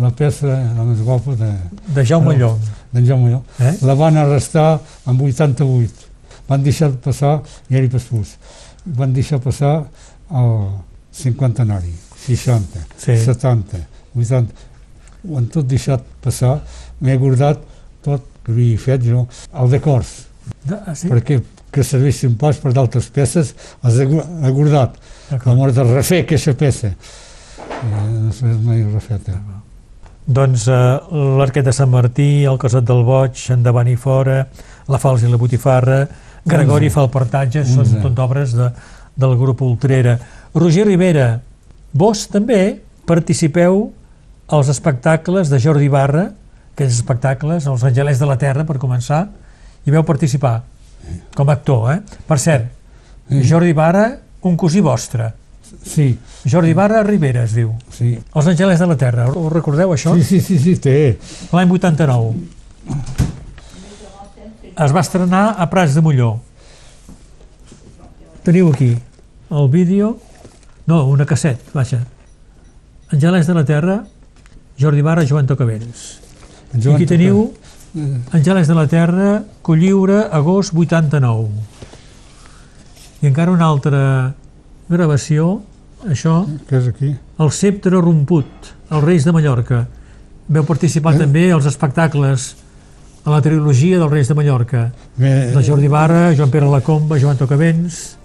la 0.00 0.10
peça 0.16 0.48
la 0.48 0.84
més 0.88 1.00
guapa 1.04 1.34
de, 1.36 1.50
De 1.94 2.04
Jaume. 2.04 2.34
Llong. 2.36 2.58
d'en 2.92 3.06
Jaume 3.06 3.30
Llong. 3.30 3.44
Eh? 3.60 3.74
La 3.86 3.94
van 3.94 4.16
arrestar 4.16 4.80
en 5.06 5.20
88. 5.20 6.08
Van 6.48 6.62
deixar 6.64 6.90
passar, 7.04 7.38
i 7.70 7.76
era 7.78 7.88
Paspús, 7.92 8.34
van 8.84 9.12
deixar 9.14 9.38
passar 9.40 9.84
el 10.32 10.56
cinquantenari, 11.14 11.92
60, 12.26 12.82
Sí. 12.98 13.16
70, 13.24 13.78
80. 14.16 14.52
Ho 15.28 15.38
han 15.38 15.46
tot 15.46 15.66
deixat 15.70 16.02
passar. 16.24 16.56
M'he 17.00 17.16
guardat 17.16 17.60
tot 18.02 18.24
que 18.44 18.52
havia 18.52 18.78
fet 18.78 19.04
jo, 19.06 19.26
el 19.54 19.72
de 19.72 19.80
ah, 19.86 20.94
sí? 20.94 21.08
perquè 21.08 21.40
que 21.72 21.84
serveixin 21.86 22.36
pas 22.36 22.58
per 22.60 22.74
d'altres 22.76 23.08
peces, 23.08 23.54
els 23.82 23.98
he, 23.98 24.06
guardat. 24.06 24.98
La 25.32 25.54
mort 25.56 25.74
de 25.74 25.84
refer 25.88 26.22
aquesta 26.26 26.52
peça. 26.58 26.92
I 26.92 27.92
no 28.12 28.32
s'ha 28.36 28.52
mai 28.60 28.82
refeta. 28.84 29.38
Doncs 30.26 30.66
eh, 30.68 30.80
l'Arquet 31.38 31.64
de 31.64 31.72
Sant 31.74 31.90
Martí, 31.90 32.44
el 32.44 32.60
Casot 32.60 32.84
del 32.86 33.00
Boig, 33.06 33.40
Endavant 33.54 33.88
i 33.88 33.96
Fora, 33.96 34.42
La 34.92 35.00
Fals 35.00 35.24
i 35.24 35.32
la 35.32 35.40
Botifarra, 35.40 36.04
Gregori 36.44 36.90
fa 36.90 37.06
el 37.06 37.10
partatge, 37.14 37.64
són 37.66 37.88
tot 38.02 38.20
obres 38.22 38.52
de, 38.58 38.68
del 39.16 39.34
grup 39.38 39.62
Ultrera. 39.64 40.16
Roger 40.54 40.84
Rivera, 40.88 41.36
vos 41.94 42.26
també 42.30 42.82
participeu 43.08 43.86
als 44.52 44.68
espectacles 44.68 45.48
de 45.48 45.60
Jordi 45.62 45.88
Barra, 45.88 46.28
aquells 46.74 46.94
espectacles, 46.98 47.66
els 47.66 47.84
Angelers 47.84 48.18
de 48.20 48.26
la 48.26 48.38
Terra, 48.40 48.64
per 48.64 48.78
començar, 48.80 49.26
i 49.86 49.90
veu 49.90 50.04
participar 50.04 50.62
com 51.34 51.48
a 51.50 51.52
actor, 51.58 51.92
eh? 51.94 52.00
Per 52.28 52.38
cert, 52.38 52.70
Sí. 53.28 53.38
Jordi 53.48 53.72
Barra, 53.72 54.18
un 54.42 54.56
cosí 54.56 54.80
vostre. 54.84 55.30
Sí, 55.86 56.18
Jordi 56.44 56.74
Barra 56.74 57.02
Rivera 57.02 57.44
es 57.44 57.54
diu. 57.54 57.70
sí. 57.90 58.18
Els 58.34 58.46
Angelers 58.46 58.80
de 58.80 58.86
la 58.86 58.96
Terra, 58.96 59.28
ho 59.30 59.48
recordeu 59.48 59.90
això? 59.94 60.12
Sí, 60.16 60.22
sí, 60.24 60.40
sí, 60.40 60.58
sí, 60.58 60.76
té. 60.76 61.18
L'any 61.52 61.70
89. 61.70 62.34
Es 64.84 64.92
va 64.94 65.00
estrenar 65.00 65.54
a 65.58 65.68
Prats 65.70 65.94
de 65.94 66.00
Molló. 66.00 66.40
Teniu 68.42 68.70
aquí 68.72 68.96
el 69.52 69.68
vídeo, 69.68 70.18
no, 70.86 71.04
una 71.06 71.26
casset, 71.26 71.60
vaja. 71.74 72.00
Angelès 73.12 73.46
de 73.46 73.54
la 73.54 73.64
Terra, 73.64 74.04
Jordi 74.80 75.02
Barra, 75.02 75.24
Joan 75.28 75.46
Tocavents. 75.46 76.21
Joan 76.74 76.96
aquí 76.96 77.06
teniu 77.06 77.52
Tocavents. 77.92 78.32
Angelès 78.32 78.68
de 78.68 78.74
la 78.74 78.86
Terra, 78.88 79.42
Colliure, 79.62 80.22
agost 80.32 80.72
89. 80.72 81.48
I 83.22 83.26
encara 83.28 83.52
una 83.52 83.66
altra 83.68 84.32
gravació, 84.88 85.60
això, 86.08 86.46
Que 86.68 86.78
és 86.80 86.88
aquí. 86.88 87.12
El 87.38 87.50
Ceptre 87.52 88.00
Romput, 88.00 88.72
els 88.90 89.04
Reis 89.04 89.24
de 89.24 89.32
Mallorca. 89.32 89.86
Veu 90.48 90.64
participar 90.64 91.14
Eh? 91.14 91.18
també 91.18 91.50
als 91.52 91.66
espectacles 91.66 92.56
a 93.24 93.30
la 93.30 93.40
trilogia 93.40 93.98
dels 93.98 94.10
Reis 94.10 94.28
de 94.28 94.34
Mallorca, 94.34 94.90
Bé, 95.16 95.52
de 95.54 95.62
Jordi 95.62 95.88
Barra, 95.88 96.32
Joan 96.34 96.50
Pere 96.50 96.66
Lacomba, 96.66 97.18
Joan 97.20 97.36
Tocavents... 97.36 98.16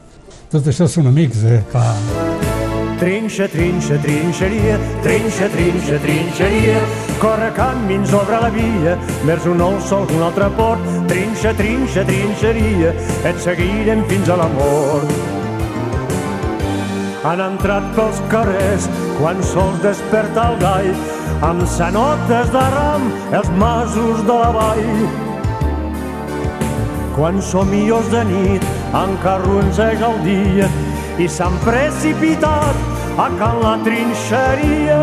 tot 0.49 0.65
això 0.65 0.87
són 0.87 1.07
amics, 1.07 1.43
eh? 1.43 1.61
Clar. 1.71 2.56
Trinxa, 2.97 3.47
trinxa, 3.47 3.95
trinxeria, 4.01 4.79
trinxa, 5.03 5.47
trinxa, 5.49 5.99
trinxeria, 6.01 6.79
corre 7.21 7.51
camins 7.53 8.09
sobre 8.09 8.39
la 8.41 8.49
via, 8.49 8.95
vers 9.23 9.45
un 9.45 9.59
nou 9.61 9.77
sol 9.85 10.07
d'un 10.09 10.23
altre 10.25 10.47
port, 10.57 10.81
trinxa, 11.05 11.53
trinxa, 11.53 12.01
trinxeria, 12.09 12.95
et 13.21 13.37
seguirem 13.43 14.01
fins 14.09 14.33
a 14.33 14.39
la 14.41 14.49
mort. 14.55 15.13
Han 17.21 17.45
entrat 17.45 17.85
pels 17.93 18.23
carrers 18.33 18.89
quan 19.19 19.45
sols 19.45 19.77
desperta 19.85 20.49
el 20.49 20.59
gall, 20.65 20.91
amb 21.45 21.69
sanotes 21.69 22.49
de 22.49 22.65
ram 22.79 23.07
els 23.29 23.53
masos 23.61 24.25
de 24.25 24.41
la 24.41 24.51
vall. 24.57 25.07
Quan 27.13 27.41
somniós 27.45 28.09
de 28.09 28.25
nit 28.29 28.69
encarronseja 29.05 30.13
el 30.13 30.21
dia 30.25 30.69
i 31.17 31.25
s'han 31.27 31.55
precipitat 31.65 32.86
a 33.17 33.27
can 33.39 33.59
la 33.63 33.73
trinxeria. 33.85 34.99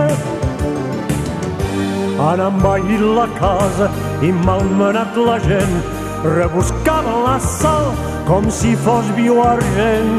Han 2.24 2.42
envaït 2.46 3.02
la 3.18 3.26
casa 3.38 3.88
i 4.22 4.30
malmenat 4.46 5.18
la 5.18 5.38
gent, 5.46 5.74
rebuscaven 6.36 7.18
la 7.26 7.34
sal 7.42 7.90
com 8.28 8.46
si 8.58 8.76
fos 8.86 9.10
viu 9.18 9.42
argent. 9.42 10.14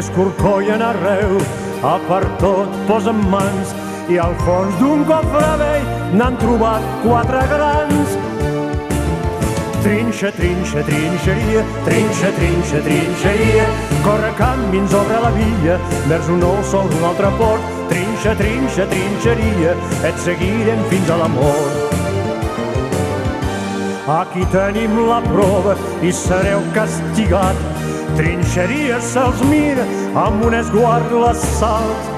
Escorcollen 0.00 0.82
arreu, 0.88 1.36
a 1.84 1.98
per 2.08 2.24
tot 2.40 2.82
posen 2.88 3.20
mans 3.34 3.76
i 4.08 4.16
al 4.18 4.34
fons 4.46 4.80
d'un 4.80 5.04
cofre 5.10 5.54
vell 5.60 5.88
n'han 6.16 6.40
trobat 6.40 6.92
quatre 7.04 7.48
grans. 7.52 8.21
Trinxa, 9.82 10.30
trinxa, 10.30 10.80
trinxeria, 10.84 11.64
trinxa, 11.84 12.30
trinxa, 12.38 12.80
trinxeria, 12.86 13.64
corre 14.04 14.30
camins 14.38 14.94
obre 14.94 15.18
la 15.24 15.30
via, 15.34 15.78
vers 16.06 16.28
un 16.28 16.38
nou 16.38 16.62
sol 16.70 16.86
d'un 16.92 17.02
altre 17.08 17.30
port, 17.40 17.72
trinxa, 17.90 18.36
trinxa, 18.38 18.86
trinxeria, 18.86 19.74
et 20.06 20.20
seguirem 20.22 20.84
fins 20.92 21.10
a 21.10 21.16
la 21.24 21.26
mort. 21.34 21.98
Aquí 24.20 24.46
tenim 24.54 24.94
la 25.08 25.18
prova 25.26 25.74
i 26.02 26.12
sereu 26.14 26.62
castigat, 26.74 27.58
trinxeria 28.14 29.00
se'ls 29.02 29.42
mira 29.50 29.86
amb 30.14 30.46
un 30.46 30.54
esguard 30.62 31.10
l'assalt. 31.10 32.10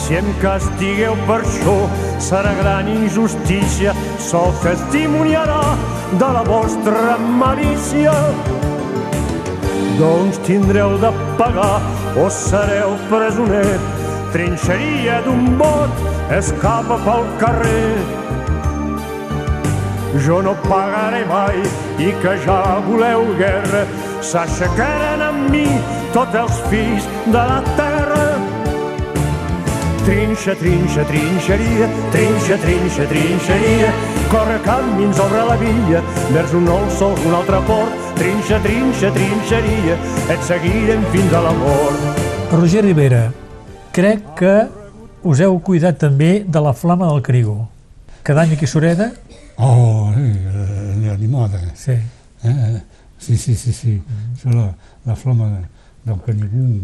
Si 0.00 0.16
em 0.16 0.32
castigueu 0.40 1.16
per 1.28 1.42
això, 1.44 1.76
serà 2.20 2.52
gran 2.54 2.88
injustícia, 2.88 3.94
sol 4.18 4.52
testimoniarà 4.62 5.62
de 6.12 6.28
la 6.36 6.42
vostra 6.44 7.16
malícia. 7.18 8.12
Doncs 9.98 10.38
tindreu 10.46 10.98
de 10.98 11.10
pagar 11.38 11.80
o 12.16 12.28
sereu 12.30 12.96
presoner, 13.08 13.78
trinxeria 14.32 15.20
d'un 15.24 15.56
bot, 15.60 16.02
escapa 16.38 17.00
pel 17.04 17.24
carrer. 17.40 17.96
Jo 20.26 20.40
no 20.42 20.56
pagaré 20.66 21.24
mai 21.28 21.60
i 22.02 22.12
que 22.22 22.36
ja 22.44 22.60
voleu 22.88 23.28
guerra, 23.38 23.86
s'aixecaran 24.20 25.22
amb 25.30 25.50
mi 25.54 25.66
tots 26.12 26.34
els 26.44 26.62
fills 26.68 27.10
de 27.26 27.48
la 27.52 27.62
terra. 27.76 27.99
Trinxa, 30.04 30.54
trinxa, 30.56 31.04
trinxeria, 31.04 31.86
trinxa, 32.10 32.56
trinxa, 32.64 33.04
trinxeria, 33.06 33.90
corre 34.32 34.56
camins 34.64 35.18
obre 35.20 35.42
la 35.44 35.56
via, 35.60 36.00
vers 36.32 36.54
un 36.56 36.64
nou 36.64 36.80
sol, 36.96 37.12
un 37.28 37.34
altre 37.36 37.60
port, 37.68 37.92
trinxa, 38.16 38.58
trinxa, 38.64 39.10
trinxeria, 39.14 39.98
et 40.32 40.46
seguirem 40.48 41.04
fins 41.12 41.34
a 41.36 41.42
la 41.44 41.52
mort. 41.52 42.22
Roger 42.56 42.82
Rivera, 42.88 43.26
crec 43.94 44.24
que 44.40 44.54
us 45.28 45.42
heu 45.44 45.60
cuidat 45.60 46.00
també 46.00 46.32
de 46.48 46.62
la 46.64 46.72
flama 46.72 47.10
del 47.12 47.20
Crigo. 47.22 47.58
Cada 48.24 48.42
any 48.46 48.56
aquí 48.56 48.64
a 48.64 48.68
Sureda, 48.72 49.12
Oh, 49.62 50.10
eh, 50.16 51.10
animada. 51.12 51.60
sí. 51.74 51.92
Eh? 52.42 52.80
Sí, 53.18 53.36
sí, 53.36 53.54
sí, 53.54 53.72
sí. 53.74 53.98
Això 54.32 54.48
la, 54.56 54.70
la 55.04 55.14
flama 55.14 55.50
de, 55.52 55.60
del 56.08 56.20
Canigú 56.24 56.80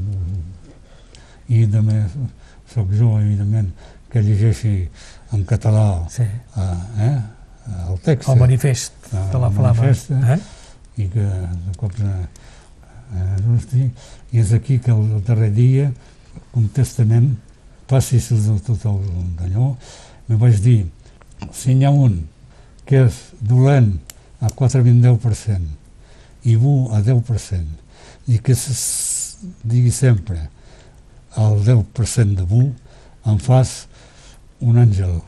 i 1.49 1.67
també 1.71 2.03
sóc 2.73 2.89
jo, 2.97 3.19
evidentment, 3.21 3.71
que 4.11 4.23
llegeixi 4.23 4.89
en 5.35 5.45
català 5.47 6.07
sí. 6.11 6.23
eh, 6.23 7.07
eh, 7.07 7.21
el 7.91 7.99
text. 8.05 8.29
El 8.29 8.39
manifest 8.41 8.93
Ah, 9.13 9.29
de 9.33 9.39
la 9.39 9.51
flama. 9.51 9.75
manifest, 9.75 10.11
eh? 10.11 10.33
Eh? 10.35 10.39
i 11.03 11.09
que 11.13 11.21
de 11.23 11.73
cop 11.79 11.93
eh, 12.03 12.27
eh, 13.15 13.37
hosti, 13.55 13.85
i 14.33 14.39
és 14.43 14.53
aquí 14.57 14.79
que 14.83 14.91
el 14.91 15.23
darrer 15.27 15.53
dia 15.55 15.93
contestament 16.53 17.37
passi 17.87 18.19
de 18.19 18.57
tot 18.67 18.85
el 18.91 18.99
d'allò 19.39 19.77
me 20.27 20.37
vaig 20.41 20.57
dir 20.65 20.81
si 21.55 21.75
n'hi 21.75 21.85
ha 21.87 21.91
un 21.95 22.27
que 22.87 22.97
és 23.07 23.15
dolent 23.41 23.93
a 24.41 24.49
4,10% 24.51 25.61
i 26.51 26.57
bu 26.57 26.91
a 26.95 27.01
10% 27.03 27.65
i 28.35 28.39
que 28.43 28.53
es 28.53 29.37
digui 29.63 29.91
sempre 29.95 30.49
el 31.37 31.63
10% 31.65 32.37
de 32.41 32.45
bu 32.49 32.67
em 33.27 33.41
fas 33.43 33.87
un 34.61 34.79
àngel 34.81 35.19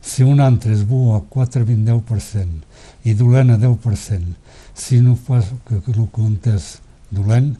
si 0.00 0.24
un 0.24 0.40
altre 0.40 0.72
és 0.74 0.82
bu 0.88 1.12
a 1.14 1.20
4,10% 1.20 3.08
i 3.08 3.14
dolent 3.14 3.52
a 3.52 3.58
10%, 3.60 4.32
si 4.74 5.00
no 5.00 5.14
fas 5.16 5.50
que, 5.68 5.80
que 5.84 6.54
és 6.54 6.68
dolent, 7.10 7.52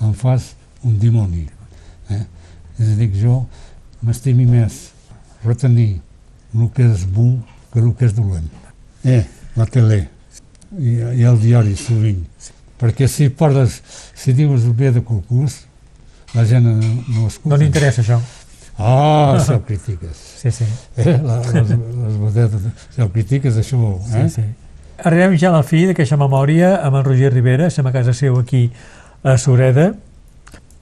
em 0.00 0.12
fas 0.14 0.54
un 0.82 0.98
dimoni. 0.98 1.46
Eh? 2.10 2.24
És 2.78 2.88
a 2.88 2.96
dir, 2.96 3.10
jo 3.14 3.42
m'estimi 4.02 4.46
més 4.46 4.90
retenir 5.44 6.00
el 6.54 6.70
que 6.74 6.86
és 6.88 7.04
bu 7.06 7.36
que 7.72 7.80
el 7.80 7.92
que 7.94 8.08
és 8.08 8.16
dolent. 8.16 8.48
Eh, 9.04 9.24
la 9.56 9.66
tele 9.66 10.08
i, 10.78 10.96
i 11.20 11.22
el 11.28 11.38
diari 11.40 11.76
sovint. 11.76 12.24
Perquè 12.80 13.06
si 13.06 13.28
parles, 13.28 13.80
si 14.18 14.32
dius 14.34 14.64
el 14.64 14.74
bé 14.74 14.90
de 14.92 15.04
concurs, 15.06 15.62
la 16.34 16.46
gent 16.48 16.64
no, 16.64 16.76
no 16.78 17.26
escolta. 17.28 17.52
No 17.52 17.60
li 17.60 17.68
interessa 17.68 18.02
això. 18.02 18.20
Ah, 18.78 19.38
si 19.44 19.52
el 19.52 19.60
critiques. 19.68 20.16
Sí, 20.42 20.50
sí. 20.50 20.64
Eh? 20.96 21.18
La, 21.22 21.38
les, 21.44 21.74
les 21.76 22.18
vedetes, 22.22 22.86
si 22.94 23.02
el 23.04 23.10
critiques, 23.12 23.58
això... 23.60 23.80
Eh? 24.14 24.28
sí, 24.28 24.40
sí. 24.40 24.46
Arribem 25.02 25.34
ja 25.40 25.50
a 25.50 25.56
la 25.56 25.64
fi 25.66 25.82
d'aquesta 25.88 26.16
memòria 26.20 26.76
amb 26.86 27.00
en 27.00 27.04
Roger 27.04 27.32
Rivera, 27.32 27.66
estem 27.68 27.86
a 27.88 27.92
casa 27.94 28.14
seu 28.14 28.38
aquí 28.38 28.68
a 29.26 29.36
Sureda, 29.38 29.92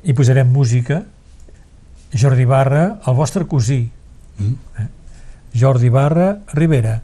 i 0.04 0.14
posarem 0.16 0.48
música. 0.48 1.02
Jordi 2.10 2.44
Barra, 2.44 3.00
el 3.06 3.14
vostre 3.14 3.46
cosí. 3.46 3.84
Mm. 4.38 4.54
Eh? 4.82 4.88
Jordi 5.60 5.90
Barra 5.90 6.38
Rivera. 6.54 7.00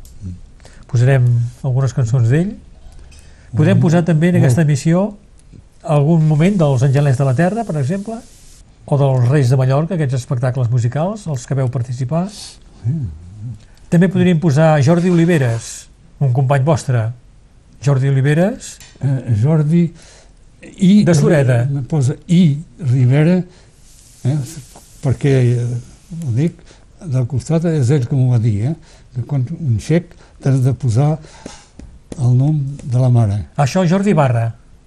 Posarem 0.87 1.27
algunes 1.67 1.95
cançons 1.95 2.31
d'ell. 2.31 2.55
Podem 3.57 3.81
posar 3.81 4.05
també 4.07 4.31
en 4.31 4.41
aquesta 4.41 4.63
emissió 4.67 5.17
algun 5.83 6.25
moment 6.27 6.59
dels 6.59 6.83
Angelers 6.83 7.19
de 7.19 7.27
la 7.27 7.35
Terra, 7.39 7.65
per 7.65 7.77
exemple, 7.81 8.19
o 8.87 8.96
dels 9.01 9.29
Reis 9.29 9.51
de 9.51 9.57
Mallorca, 9.59 9.94
aquests 9.96 10.14
espectacles 10.20 10.70
musicals, 10.70 11.27
els 11.27 11.46
que 11.46 11.57
veu 11.59 11.68
participar. 11.75 12.27
També 13.90 14.09
podríem 14.11 14.38
posar 14.42 14.77
Jordi 14.83 15.11
Oliveres, 15.11 15.88
un 16.22 16.33
company 16.35 16.64
vostre. 16.66 17.09
Jordi 17.83 18.09
Oliveres, 18.09 18.77
Eh, 18.96 19.35
Jordi 19.42 19.83
i... 20.81 21.05
De 21.05 21.12
Sureda. 21.14 21.66
Me 21.68 21.83
posa 21.85 22.14
i 22.33 22.57
Rivera, 22.81 23.35
eh? 24.25 24.37
perquè 25.03 25.33
eh, 25.53 25.66
ho 26.25 26.33
dic, 26.33 26.57
del 27.05 27.27
costat 27.29 27.66
és 27.68 27.90
ell 27.92 28.07
que 28.09 28.16
m'ho 28.16 28.31
va 28.33 28.38
dir, 28.40 28.70
eh? 28.70 28.72
que 29.14 29.27
quan 29.29 29.44
un 29.53 29.77
xec 29.85 30.14
t'has 30.40 30.62
de 30.64 30.72
posar 30.72 31.18
el 32.16 32.33
nom 32.38 32.57
de 32.83 32.99
la 33.03 33.11
mare. 33.12 33.37
això 33.61 33.85
Jordi 33.87 34.14
Barra. 34.16 34.46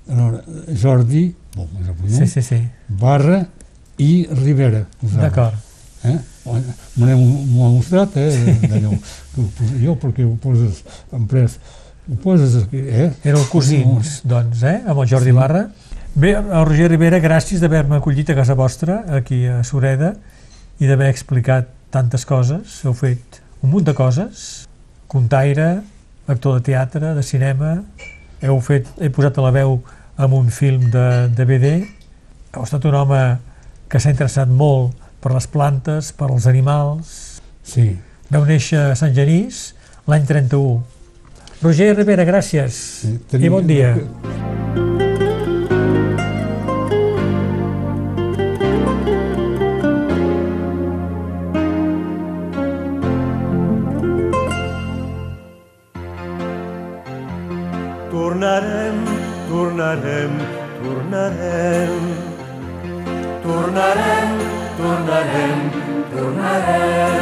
Aleshores, 0.10 0.82
Jordi, 0.82 1.24
bon, 1.54 1.68
Sí, 2.10 2.26
sí, 2.26 2.42
sí. 2.42 2.58
barra 2.90 3.44
i 4.00 4.28
Rivera. 4.32 4.86
D'acord. 5.02 5.56
Eh? 6.08 6.16
M'ho 6.46 7.66
ha 7.66 7.70
mostrat, 7.74 8.16
eh, 8.16 8.32
Jo, 9.84 9.98
perquè 10.00 10.24
ho 10.24 10.38
poses 10.40 10.80
en 11.12 11.26
pres 11.28 11.60
Ho 12.10 12.16
poses 12.24 12.56
aquí, 12.64 12.80
eh? 12.80 13.12
Éreu 13.28 13.44
cosins, 13.52 14.22
doncs, 14.26 14.64
eh? 14.66 14.80
Amb 14.90 15.04
el 15.04 15.10
Jordi 15.12 15.34
Barra. 15.36 15.68
Bé, 16.18 16.32
el 16.34 16.64
Roger 16.66 16.88
Rivera, 16.90 17.20
gràcies 17.22 17.62
d'haver-me 17.62 18.00
acollit 18.00 18.32
a 18.34 18.36
casa 18.40 18.56
vostra, 18.58 19.04
aquí 19.14 19.44
a 19.46 19.60
Sureda, 19.62 20.16
i 20.82 20.90
d'haver 20.90 21.12
explicat 21.14 21.70
tantes 21.94 22.26
coses. 22.26 22.80
Heu 22.82 22.96
fet 22.98 23.38
un 23.62 23.70
munt 23.76 23.86
de 23.86 23.94
coses. 23.94 24.48
Contaire, 25.12 25.84
actor 26.26 26.58
de 26.58 26.66
teatre, 26.72 27.14
de 27.14 27.22
cinema, 27.22 27.76
heu 28.42 28.58
fet, 28.64 28.90
he 28.98 29.12
posat 29.14 29.38
a 29.38 29.46
la 29.46 29.54
veu 29.54 29.78
en 30.18 30.34
un 30.34 30.50
film 30.50 30.90
de, 30.90 31.06
de 31.36 31.46
BD. 31.46 31.72
Heu 32.56 32.66
estat 32.66 32.90
un 32.90 32.98
home 33.04 33.22
que 33.90 34.00
s'ha 34.00 34.14
interessat 34.14 34.50
molt 34.54 34.94
per 35.20 35.34
les 35.34 35.50
plantes, 35.50 36.14
per 36.16 36.30
els 36.30 36.46
animals. 36.48 37.42
Sí. 37.66 37.90
Veu 38.30 38.46
néixer 38.46 38.92
a 38.92 38.96
Sant 38.98 39.16
Genís 39.18 39.74
l'any 40.10 40.26
31. 40.30 40.80
Roger 41.60 41.92
Rivera, 41.98 42.24
gràcies 42.24 42.78
sí 43.02 43.18
i 43.36 43.50
bon 43.52 43.66
dia. 43.68 43.96
Tornarem, 58.10 59.04
tornarem, 59.50 60.40
tornarem. 60.80 61.89
Tornarem, 63.70 64.30
tornarem, 64.78 65.60
tornarem. 66.10 67.18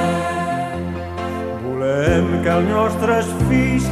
Volem 1.64 2.30
que 2.42 2.54
els 2.54 2.70
nostres 2.70 3.32
fills 3.50 3.90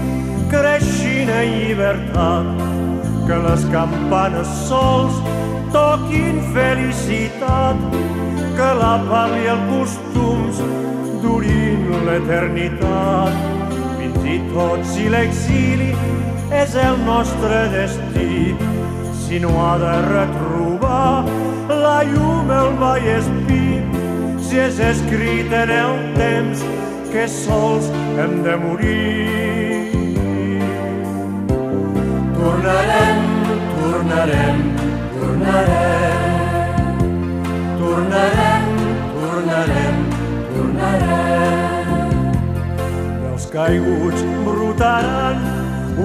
creixin 0.53 1.33
en 1.35 1.51
llibertat, 1.51 2.63
que 3.27 3.41
les 3.43 3.67
campanes 3.73 4.47
sols 4.69 5.19
toquin 5.75 6.39
felicitat, 6.55 7.83
que 8.55 8.71
la 8.79 8.95
pau 9.03 9.35
i 9.35 9.51
els 9.51 9.67
costums 9.73 10.63
durin 11.25 11.91
l'eternitat. 12.07 13.35
Fins 13.99 14.29
i 14.31 14.39
tot 14.55 14.91
si 14.93 15.11
l'exili 15.11 15.91
és 16.55 16.79
el 16.87 17.03
nostre 17.03 17.65
destí, 17.75 18.55
si 19.25 19.43
no 19.43 19.57
ha 19.59 19.73
de 19.83 19.97
retrobar 20.07 21.34
la 21.95 22.03
llum 22.03 22.49
el 22.51 22.73
vallespí, 22.79 23.65
si 24.43 24.57
és 24.59 24.79
escrit 24.83 25.53
en 25.55 25.69
el 25.71 25.93
temps 26.17 26.63
que 27.13 27.23
sols 27.31 27.87
hem 28.19 28.33
de 28.43 28.55
morir. 28.63 29.93
Tornarem, 32.35 33.21
tornarem, 33.77 34.59
tornarem. 35.13 36.25
Tornarem, 37.79 38.67
tornarem, 39.15 40.03
tornarem. 40.51 41.93
Dels 43.23 43.47
caiguts 43.55 44.27
brotaran 44.49 45.47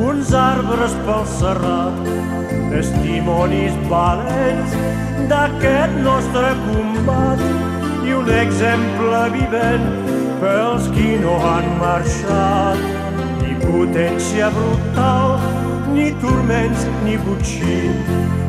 uns 0.07 0.35
arbres 0.44 0.94
pel 1.09 1.26
serrat, 1.35 2.05
testimonis 2.70 3.74
valents 3.90 4.74
d'aquest 5.30 5.96
nostre 6.06 6.52
combat 6.64 7.42
i 8.06 8.14
un 8.14 8.30
exemple 8.37 9.20
vivent 9.35 9.87
pels 10.40 10.87
qui 10.94 11.16
no 11.24 11.35
han 11.44 11.68
marxat. 11.83 12.80
Ni 13.42 13.56
potència 13.64 14.48
brutal, 14.54 15.37
ni 15.94 16.09
turments, 16.22 16.87
ni 17.04 17.18
butxí, 17.26 17.83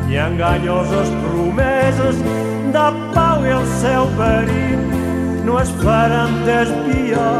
ni 0.06 0.18
enganyoses 0.28 1.12
promeses 1.26 2.24
de 2.72 2.88
pau 3.12 3.44
i 3.44 3.54
el 3.58 3.68
seu 3.82 4.08
perill 4.16 4.88
no 5.44 5.60
es 5.60 5.74
faran 5.82 6.42
desviar 6.48 7.38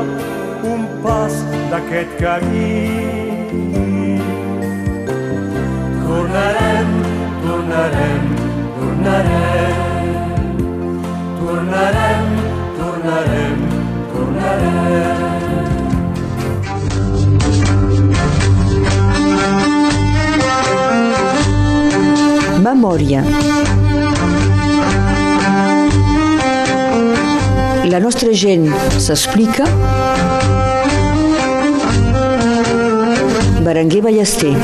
un 0.74 0.86
pas 1.06 1.42
d'aquest 1.70 2.18
camí. 2.20 3.21
Tornarem, 6.32 6.88
tornarem, 7.44 8.22
tornarem. 8.80 9.76
Tornarem, 11.38 12.24
tornarem, 12.78 13.56
tornarem. 14.14 15.20
Memòria. 22.64 23.20
La 27.92 28.00
nostra 28.00 28.32
gent 28.32 28.72
s'explica. 28.96 29.68
Berenguer 33.60 34.00
Ballester. 34.00 34.56